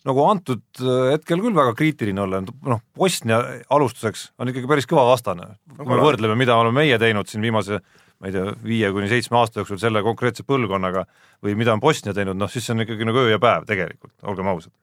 [0.09, 3.41] nagu antud äh, hetkel küll väga kriitiline olla, noh, Bosnia
[3.75, 7.83] alustuseks on ikkagi päris kõva vastane kui me võrdleme, mida oleme meie teinud siin viimase
[8.19, 11.05] ma ei tea, viie kuni seitsme aasta jooksul selle konkreetse põlvkonnaga
[11.45, 14.15] või mida on Bosnia teinud, noh siis see on ikkagi nagu öö ja päev tegelikult,
[14.27, 14.75] olgem ausad.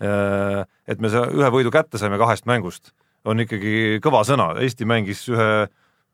[0.00, 2.94] Äh, et me ühe võidu kätte saime kahest mängust,
[3.28, 5.50] on ikkagi kõva sõna, Eesti mängis ühe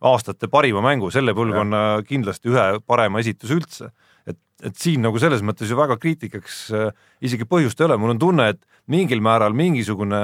[0.07, 2.03] aastate parima mängu, selle põlvkonna ja.
[2.07, 3.93] kindlasti ühe parema esituse üldse.
[4.27, 6.91] et, et siin nagu selles mõttes ju väga kriitikaks äh,
[7.23, 8.61] isegi põhjust ei ole, mul on tunne, et
[8.91, 10.23] mingil määral mingisugune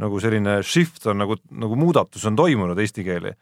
[0.00, 3.34] nagu selline shift on nagu, nagu muudatus on toimunud eesti keeli.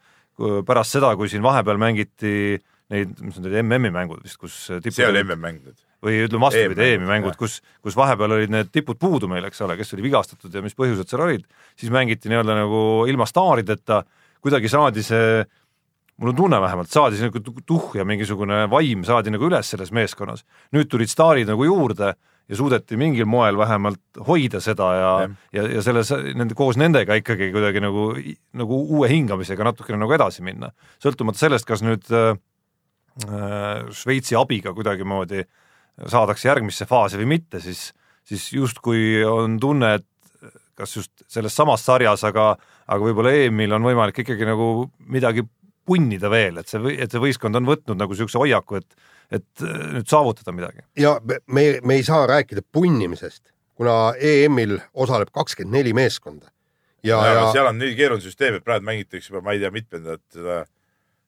[0.65, 2.57] pärast seda, kui siin vahepeal mängiti
[2.89, 5.77] neid, mis need MM-i mängud vist, kus see oli MM-mäng nüüd?
[6.03, 9.77] Või ütleme vastupidi, EM-i mängud, kus, kus vahepeal olid need tipud puudu meil, eks ole,
[9.79, 11.45] kes oli vigastatud ja mis põhjused seal olid,
[11.79, 14.03] siis mängiti nii-öelda nagu ilma staarideta
[14.43, 15.39] kuidagi saadi see,
[16.19, 19.93] mul on tunne vähemalt, saadi see nagu tuhh ja mingisugune vaim saadi nagu üles selles
[19.95, 20.43] meeskonnas.
[20.75, 22.13] nüüd tulid staarid nagu juurde
[22.49, 25.11] ja suudeti mingil moel vähemalt hoida seda ja,
[25.55, 28.09] ja, ja selles, nende, koos nendega ikkagi kuidagi nagu,
[28.59, 30.73] nagu uue hingamisega natukene nagu edasi minna.
[31.03, 32.35] sõltumata sellest, kas nüüd äh,
[33.93, 35.45] Šveitsi abiga kuidagimoodi
[36.09, 37.91] saadakse järgmisse faasi või mitte, siis,
[38.27, 40.07] siis justkui on tunne, et
[40.77, 42.53] kas just selles samas sarjas, aga,
[42.87, 45.45] aga võib-olla EM-il on võimalik ikkagi nagu midagi
[45.85, 49.81] punnida veel, et see, et see võistkond on võtnud nagu niisuguse hoiaku, et, et äh,
[49.97, 50.85] nüüd saavutada midagi.
[50.99, 56.49] ja me, me ei saa rääkida punnimisest, kuna EM-il osaleb kakskümmend neli meeskonda.
[57.03, 59.73] ja, ja, ja seal on nii keeruline süsteem, et praegu mängitakse juba, ma ei tea,
[59.75, 60.63] mitmendat seda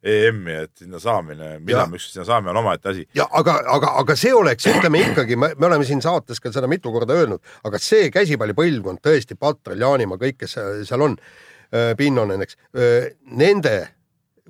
[0.06, 3.06] EM-i, et sinna saamine, millal me ükskord sinna saame, on omaette asi.
[3.18, 6.70] ja aga, aga, aga see oleks, ütleme ikkagi, me, me oleme siin saates ka seda
[6.70, 11.18] mitu korda öelnud, aga see käsipallipõlvkond tõesti, Patrel, Jaanimaa, kõik, kes seal on,
[11.98, 12.60] Pinnonen, eks,
[13.36, 13.74] nende,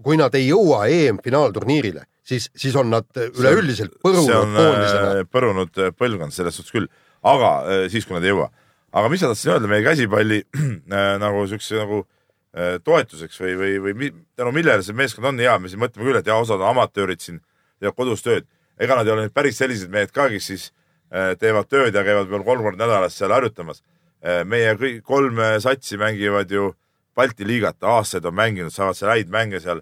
[0.03, 5.13] kui nad ei jõua EM-finaalturniirile, siis, siis on nad üleüldiselt põrunud koondisena.
[5.31, 6.91] põrunud põlvkond selles suhtes küll,
[7.25, 7.55] aga
[7.91, 8.49] siis, kui nad ei jõua.
[8.95, 10.41] aga mis ma tahtsin öelda meie käsipalli
[11.23, 12.14] nagu siukse nagu Äh,
[12.55, 16.29] toetuseks või, või, või tänu millele see meeskond on hea, me siin mõtleme küll, et
[16.29, 17.41] jah, osad amatöörid siin,
[17.81, 18.47] teevad kodus tööd.
[18.79, 20.63] ega nad ei ole nüüd päris sellised mehed ka, kes siis
[21.11, 23.83] äh, teevad tööd ja käivad veel kolm korda nädalas seal harjutamas.
[24.23, 26.73] Äh, meie kõik kolm satsi mängivad ju
[27.15, 29.81] Balti liigat, aastaid on mänginud, saavad seal häid mänge seal.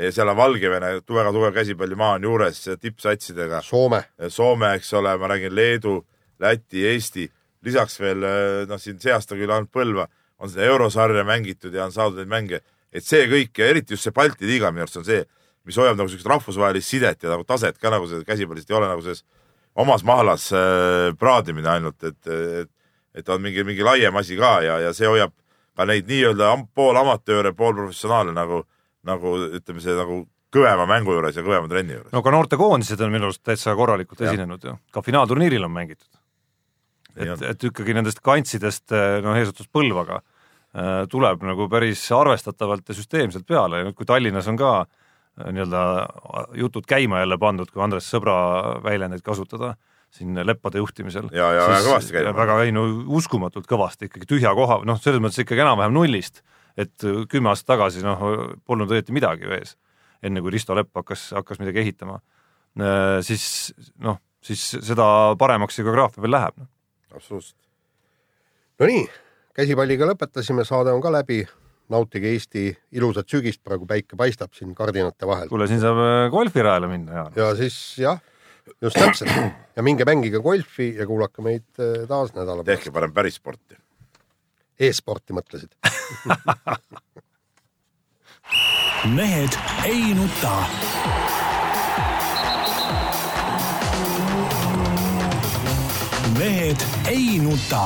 [0.00, 3.60] Ja seal on Valgevene väga tugev käsipallimaa on juures tippsatsidega.
[3.62, 5.98] Soome, Soome, eks ole, ma räägin Leedu,
[6.40, 7.26] Läti, Eesti,
[7.64, 8.24] lisaks veel
[8.68, 10.06] noh, siin see aasta küll ainult Põlva
[10.40, 12.62] on seda eurosarja mängitud ja on saadud neid mänge,
[12.92, 15.20] et see kõik ja eriti just see Balti liiga minu arust on see,
[15.68, 18.88] mis hoiab nagu siukest rahvusvahelist sidet ja nagu taset ka nagu selles käsipallist ei ole
[18.88, 19.22] nagu selles
[19.78, 22.70] omas mahlas äh, praadimine ainult, et, et,
[23.20, 25.34] et on mingi, mingi laiem asi ka ja, ja see hoiab
[25.76, 28.64] ka neid nii-öelda am- poolamatööre, poolprofessionaale nagu,
[29.06, 32.10] nagu ütleme, see nagu kõvema mängu juures ja kõvema trenni juures.
[32.16, 34.32] no ka noortekoondised on minu arust täitsa korralikult Jah.
[34.32, 36.08] esinenud ju, ka finaalturniiril on mängitud.
[37.20, 40.29] Et et ikkagi nendest kantsidest noh, eesotsas Põlvaga äh,
[41.10, 45.80] tuleb nagu päris arvestatavalt ja süsteemselt peale ja nüüd, kui Tallinnas on ka äh, nii-öelda
[46.60, 48.36] jutud käima jälle pandud, kui Andres Sõbra
[48.84, 49.74] väljendeid kasutada
[50.14, 51.28] siin Leppade juhtimisel.
[51.34, 52.84] Ja- ja väga kõvasti käima väga ei no
[53.18, 56.42] uskumatult kõvasti ikkagi tühja koha, noh, selles mõttes ikkagi enam-vähem nullist,
[56.78, 58.22] et äh, kümme aastat tagasi noh,
[58.66, 59.76] polnud õieti midagi ju ees,
[60.22, 62.20] enne kui Risto Lepp hakkas, hakkas midagi ehitama.
[63.26, 66.68] siis noh, siis seda paremaks see geograafia veel läheb noh.
[67.14, 67.58] absoluutselt.
[68.78, 69.08] Nonii,
[69.56, 71.46] käsipalliga lõpetasime, saade on ka läbi.
[71.90, 76.86] nautige Eesti ilusat sügist, praegu päike paistab siin kardinate vahel kuule, siin saab äh, golfirajale
[76.86, 77.32] minna, Jaan.
[77.34, 78.20] ja siis jah,
[78.82, 79.30] just täpselt
[79.76, 82.94] ja minge mängige golfi ja kuulake meid eh, taas nädala pärast tehke.
[82.94, 83.74] parem päris sporti.
[84.78, 85.74] e-sporti mõtlesid?
[89.16, 89.58] mehed
[89.90, 90.54] ei nuta.
[96.38, 96.80] mehed
[97.10, 97.84] ei nuta